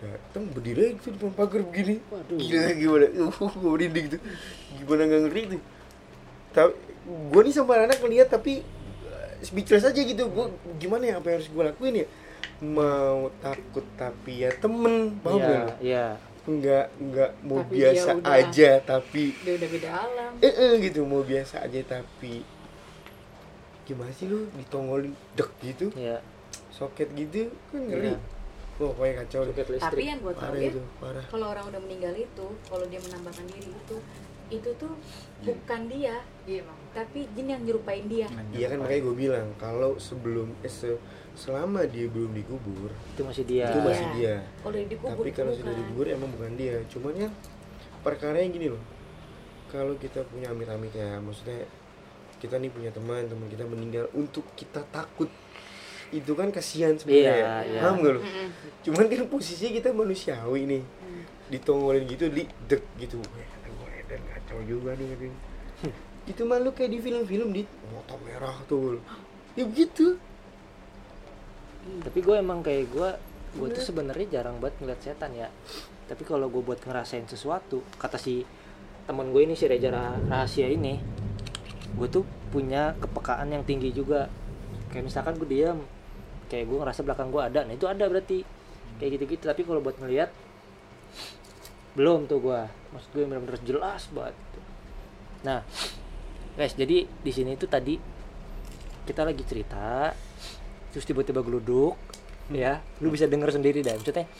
[0.00, 2.02] datang berdiri aja gitu depan pagar begini.
[2.08, 2.36] Waduh.
[2.36, 3.06] gila gimana?
[3.22, 4.20] Uh gua merinding tuh.
[4.74, 5.62] Gimana nggak ngeri tuh?
[6.50, 6.72] Tapi
[7.30, 8.60] gua nih sama anak ngeliat tapi
[9.04, 10.26] uh, speechless aja gitu.
[10.28, 12.06] Gua gimana ya apa yang harus gua lakuin ya?
[12.60, 16.06] Mau takut tapi ya temen paham Iya, gak iya.
[16.46, 20.32] Nggak nggak mau Tapi dia biasa udah- aja tapi dia udah beda alam.
[20.38, 22.44] Eh, eh, gitu mau biasa aja tapi
[23.84, 25.88] gimana sih lu ditongolin dek gitu?
[25.94, 26.20] Ya
[26.70, 28.10] soket gitu kan ngeri.
[28.10, 28.18] Iya.
[28.74, 29.52] Wah, pokoknya kacau deh.
[29.52, 31.24] soket tapi listrik yang gue tahu ya itu parah.
[31.24, 33.96] kalau orang udah meninggal itu kalau dia menambahkan diri itu
[34.50, 34.92] itu tuh
[35.40, 38.28] bukan dia iya bang tapi jin yang nyerupain dia.
[38.50, 41.00] Iya kan makanya gue bilang kalau sebelum eh, se-
[41.34, 43.66] selama dia belum dikubur itu masih dia.
[43.66, 44.14] itu masih Iya.
[44.14, 44.34] dia.
[44.62, 45.60] Kalau dikubur tapi itu kalau bukan.
[45.60, 46.76] sudah dikubur emang bukan dia.
[46.86, 47.28] Cuman ya
[48.00, 48.82] perkaranya gini loh.
[49.66, 51.66] Kalau kita punya amit-amit ya maksudnya
[52.38, 55.26] kita nih punya teman teman kita meninggal untuk kita takut
[56.12, 57.80] itu kan kasihan sebenarnya Iya, iya.
[57.82, 58.20] paham gak lo
[58.84, 60.82] cuman kan posisinya kita manusiawi nih.
[61.50, 63.18] Ditongolin gitu di dek gitu.
[64.04, 65.38] Dan kacau juga nih katanya.
[66.24, 68.96] itu malu kayak di film-film di motor merah tuh
[69.52, 70.16] ya begitu
[71.84, 73.10] tapi gue emang kayak gue
[73.54, 75.48] gue tuh sebenarnya jarang banget ngeliat setan ya.
[76.04, 78.44] Tapi kalau gue buat ngerasain sesuatu kata si
[79.04, 80.96] temen gue ini si Rah- rahasia ini
[81.94, 84.26] gue tuh punya kepekaan yang tinggi juga.
[84.90, 85.78] Kayak misalkan gue diam
[86.50, 88.44] kayak gue ngerasa belakang gue ada nah itu ada berarti.
[88.94, 90.30] Kayak gitu-gitu tapi kalau buat ngeliat
[91.94, 92.60] belum tuh gue
[92.90, 94.34] maksud gue bener-bener jelas banget
[95.46, 95.62] nah
[96.58, 97.94] guys jadi di sini tuh tadi
[99.06, 100.10] kita lagi cerita
[100.94, 101.98] terus tiba-tiba geluduk
[102.54, 102.78] ya.
[103.02, 104.30] Lu bisa denger sendiri dan maksudnya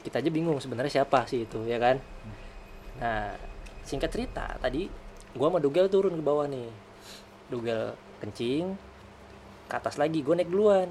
[0.00, 2.00] kita aja bingung sebenarnya siapa sih itu ya kan?
[2.96, 3.36] Nah
[3.84, 4.88] singkat cerita tadi
[5.36, 6.72] gua sama Dugel turun ke bawah nih.
[7.52, 7.92] Dugel
[8.24, 8.74] kencing
[9.68, 10.88] ke atas lagi gue naik duluan.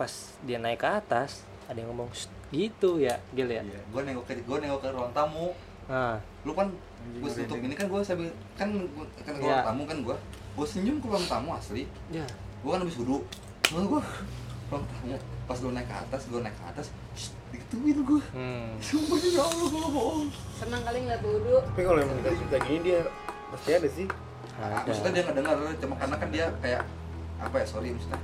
[0.00, 0.08] Pas
[0.46, 2.08] dia naik ke atas ada yang ngomong
[2.48, 3.60] gitu ya Gil ya.
[3.64, 5.52] Iya, gue nengok ke gue nengok ke ruang tamu.
[5.90, 6.16] nah.
[6.48, 6.72] Lu kan
[7.20, 9.60] gue tutup ini kan gue sambil kan gua, kan ke Iya.
[9.60, 10.16] ruang tamu kan gue.
[10.56, 11.84] Gue senyum ke ruang tamu asli.
[12.08, 12.24] ya
[12.62, 13.18] Gue kan habis wudhu.
[13.68, 14.02] Gue gue
[14.70, 15.16] ruang tamu.
[15.44, 16.86] Pas lu naik ke atas, gue naik ke atas.
[17.12, 18.22] Shh, digituin gue.
[18.32, 18.80] hmm.
[18.80, 20.28] Sumpah ya Allah gue nggak bohong.
[20.56, 23.00] senang kali ngeliat wudhu tapi kalau emang kita cerita gini dia
[23.50, 24.06] pasti ada sih
[24.52, 26.82] Nah, ada maksudnya dia nggak dengar cuma karena kan dia kayak
[27.36, 28.20] apa ya sorry maksudnya.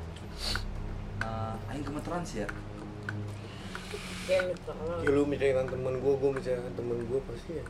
[1.18, 2.48] Uh, Aing gemeteran sih ya.
[4.28, 4.40] ya
[5.08, 7.64] lu misalkan temen gue gue misalkan temen gue pasti ya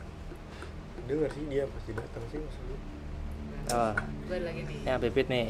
[1.07, 2.77] dengar sih dia pasti datang sih maksudnya
[3.71, 3.93] oh,
[4.27, 5.47] gue lagi nih ya Pipit nih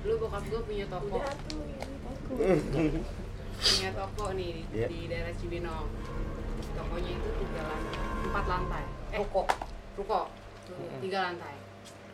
[0.00, 1.18] lu bokap gue punya toko.
[3.58, 4.86] Punya toko nih di, Iya.
[4.86, 5.86] di daerah Cibinong.
[6.70, 8.84] Tokonya itu tiga lantai empat lantai.
[9.10, 9.42] Eh ruko.
[9.96, 10.20] Ruko.
[11.00, 11.56] Tiga lantai.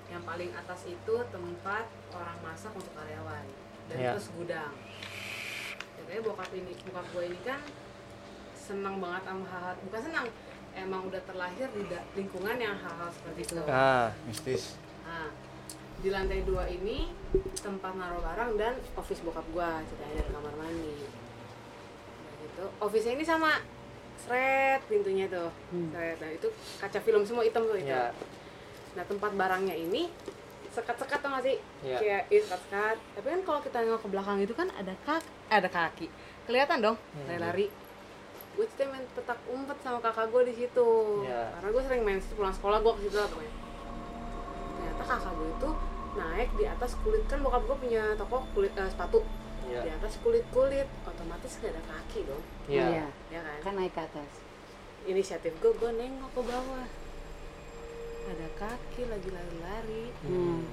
[0.06, 3.44] Yang paling atas itu tempat orang masak untuk karyawan.
[3.86, 4.10] Dan Iya.
[4.14, 4.72] terus gudang.
[5.94, 7.60] Katanya bokap ini bokap gue ini kan
[8.54, 10.26] senang banget sama hal bukan senang
[10.72, 13.60] emang udah terlahir di da- lingkungan yang hal-hal seperti itu.
[13.66, 14.80] Ah mistis.
[15.04, 15.28] Nah,
[16.04, 17.08] di lantai dua ini
[17.64, 21.00] tempat naruh barang dan office bokap gua, ceritanya ada kamar mandi.
[21.00, 22.64] Nah, gitu.
[22.76, 23.56] Office ini sama
[24.20, 25.48] seret pintunya tuh.
[25.72, 26.20] Seret.
[26.20, 27.88] Nah, itu kaca film semua hitam tuh itu.
[27.88, 28.12] ya
[28.94, 30.12] Nah, tempat barangnya ini
[30.76, 31.56] sekat-sekat tuh gak sih?
[31.80, 31.96] Iya.
[31.98, 32.96] Kayak iya, sekat-sekat.
[33.16, 36.06] Tapi kan kalau kita nengok ke belakang itu kan ada kak, ada kaki.
[36.44, 37.26] Kelihatan dong, Hmm.
[37.32, 37.72] lari-lari.
[38.54, 40.90] Gue cerita main petak umpet sama kakak gue di situ.
[41.24, 41.48] Iya.
[41.58, 43.64] Karena gue sering main pulang sekolah gue ke situ lah pokoknya
[44.94, 45.70] ternyata kakak gue itu
[46.14, 47.22] naik di atas kulit.
[47.26, 49.20] Kan bokap gue punya toko kulit eh, sepatu.
[49.64, 52.44] Ya di atas kulit kulit otomatis gak ada kaki dong.
[52.68, 53.06] Ya Iya.
[53.32, 53.58] ya kan?
[53.64, 54.32] Kan naik ke atas.
[55.04, 56.86] Inisiatif gue gue nengok ke bawah.
[58.24, 60.04] Ada kaki lagi lari-lari.
[60.24, 60.64] Hmm.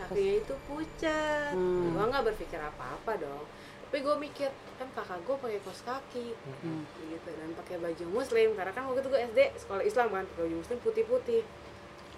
[0.00, 1.52] kakinya itu pucat.
[1.52, 1.92] Hmm.
[1.92, 3.44] gue nggak berpikir apa-apa dong.
[3.84, 6.32] Tapi gue mikir kan kakak gue pakai kaos kaki.
[6.64, 6.86] Hmm.
[6.96, 8.56] gitu dan pakai baju muslim.
[8.56, 10.24] Karena kan waktu itu gue SD sekolah Islam kan.
[10.24, 11.42] Pakai baju muslim putih-putih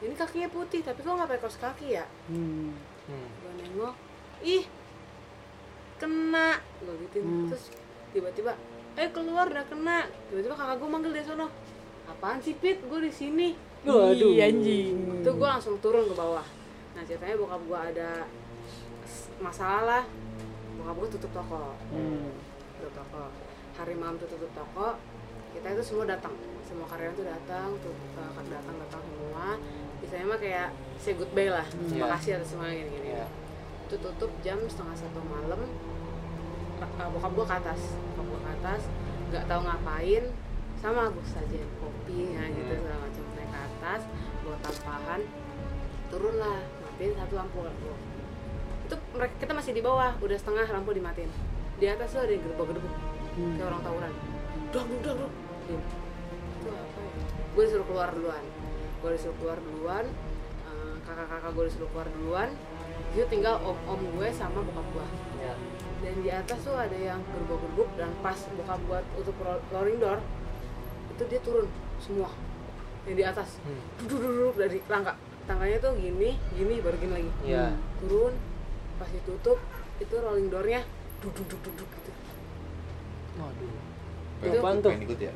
[0.02, 2.04] ini kakinya putih tapi kok nggak pakai kaos kaki ya?
[2.26, 2.74] Hmm.
[3.06, 3.28] Hmm.
[3.38, 3.94] gue nengok.
[4.42, 4.64] Ih
[6.02, 6.58] kena.
[6.82, 7.22] Gue gituin.
[7.22, 7.46] Hmm.
[7.46, 7.70] terus
[8.10, 8.52] tiba-tiba
[8.98, 10.10] eh keluar udah kena.
[10.26, 11.46] Tiba-tiba kakak gue manggil dari sono
[12.10, 12.82] apaan sih pit?
[12.90, 13.54] Gue di sini.
[13.86, 14.34] Waduh.
[14.42, 15.22] Anjing.
[15.22, 16.46] Itu gue langsung turun ke bawah.
[16.98, 18.10] Nah ceritanya bokap gue ada
[19.38, 20.02] masalah.
[20.02, 20.04] Lah
[20.82, 21.78] bokap gue tutup toko.
[21.94, 22.34] Hmm.
[22.82, 23.30] tutup toko.
[23.78, 24.98] Hari malam tuh tutup toko.
[25.54, 26.34] Kita itu semua datang.
[26.66, 29.60] Semua karyawan tuh datang tuh uh, datang datang semua
[30.12, 30.68] biasanya mah kayak
[31.00, 31.64] say goodbye lah.
[31.88, 32.14] Terima Iya.
[32.20, 33.26] kasih atas semuanya gini gini Iya.
[33.88, 35.60] itu tutup jam setengah satu malam.
[36.84, 37.80] Uh, bokap gua ke atas.
[38.12, 38.82] Bokap gua ke atas.
[39.32, 40.24] Nggak tahu ngapain.
[40.76, 43.24] Sama gue saja kopi ya gitu segala macam.
[43.40, 44.00] Naik ke atas
[44.44, 45.20] bawa tampahan
[46.12, 47.88] turun lah matiin satu lampu lampu
[48.84, 50.12] itu mereka kita masih di bawah.
[50.20, 51.30] Udah setengah lampu dimatiin.
[51.80, 52.94] Di atas tuh ada yang gerbang gerbang
[53.56, 54.12] kayak orang tawuran.
[54.76, 55.34] Dong dong dong
[55.64, 55.80] Diem.
[56.60, 57.12] itu apa ya?
[57.56, 58.44] Gue disuruh keluar duluan
[59.02, 60.06] gue disuruh keluar duluan
[60.64, 62.48] eh, kakak-kakak gue disuruh keluar duluan
[63.12, 65.06] itu tinggal om-om gue sama bokap gue
[65.40, 65.54] ya
[66.00, 68.98] dan di atas tuh ada yang gerbuk-gerbuk dan pas bokap gue
[69.36, 70.18] ro- rolling door
[71.10, 71.66] itu dia turun
[71.98, 72.30] semua
[73.02, 73.82] yang di atas Hmm.
[74.00, 77.74] duduk duduk dari tangga tangganya tuh gini gini baru gini lagi Iya.
[77.98, 78.34] turun
[78.96, 79.58] pas ditutup
[79.98, 80.86] itu rolling doornya
[81.20, 82.10] duduk duduk duduk gitu
[83.34, 83.91] Waduh.
[84.42, 84.92] Itu- tuh?
[84.96, 85.32] ikut ya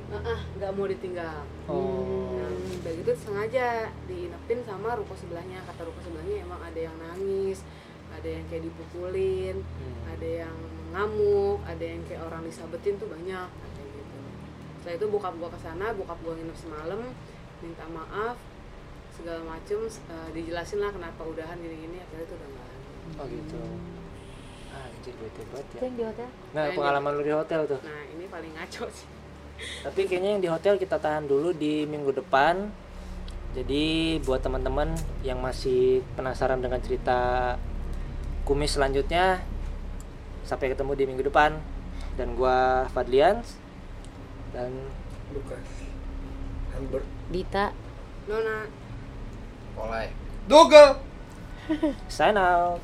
[0.57, 2.37] nggak mau ditinggal Oh.
[2.37, 3.67] Nah, udah gitu sengaja
[4.07, 7.63] diinepin sama ruko sebelahnya kata ruko sebelahnya emang ada yang nangis
[8.09, 9.97] ada yang kayak dipukulin Hmm.
[10.09, 10.57] ada yang
[10.91, 14.19] ngamuk ada yang kayak orang disabetin tuh banyak kayak gitu
[14.79, 17.01] setelah itu bokap gua ke sana bokap gua nginep semalam
[17.59, 18.39] minta maaf
[19.11, 22.65] segala macem eh, dijelasin lah kenapa udahan gini-gini akhirnya itu udah nggak
[23.17, 23.59] Oh gitu.
[24.77, 25.83] Anjir bete banget itu ya.
[25.83, 26.77] yang di hotel Nah, Kayaknya.
[26.77, 27.81] pengalaman lu di hotel tuh.
[27.81, 29.09] nah ini paling ngaco sih
[29.57, 32.69] Tapi kayaknya yang di hotel kita tahan dulu di minggu depan.
[33.53, 33.85] Jadi
[34.21, 37.57] buat teman-teman yang masih penasaran dengan cerita
[38.45, 39.41] kumis selanjutnya
[40.45, 41.57] sampai ketemu di minggu depan.
[42.17, 43.57] Dan gua Fadlians
[44.53, 44.73] dan
[45.33, 45.65] Lukas
[46.73, 47.73] Albert Dita
[48.25, 48.69] Nona
[49.75, 50.09] Oleh
[50.45, 51.01] Google
[52.09, 52.81] sign out.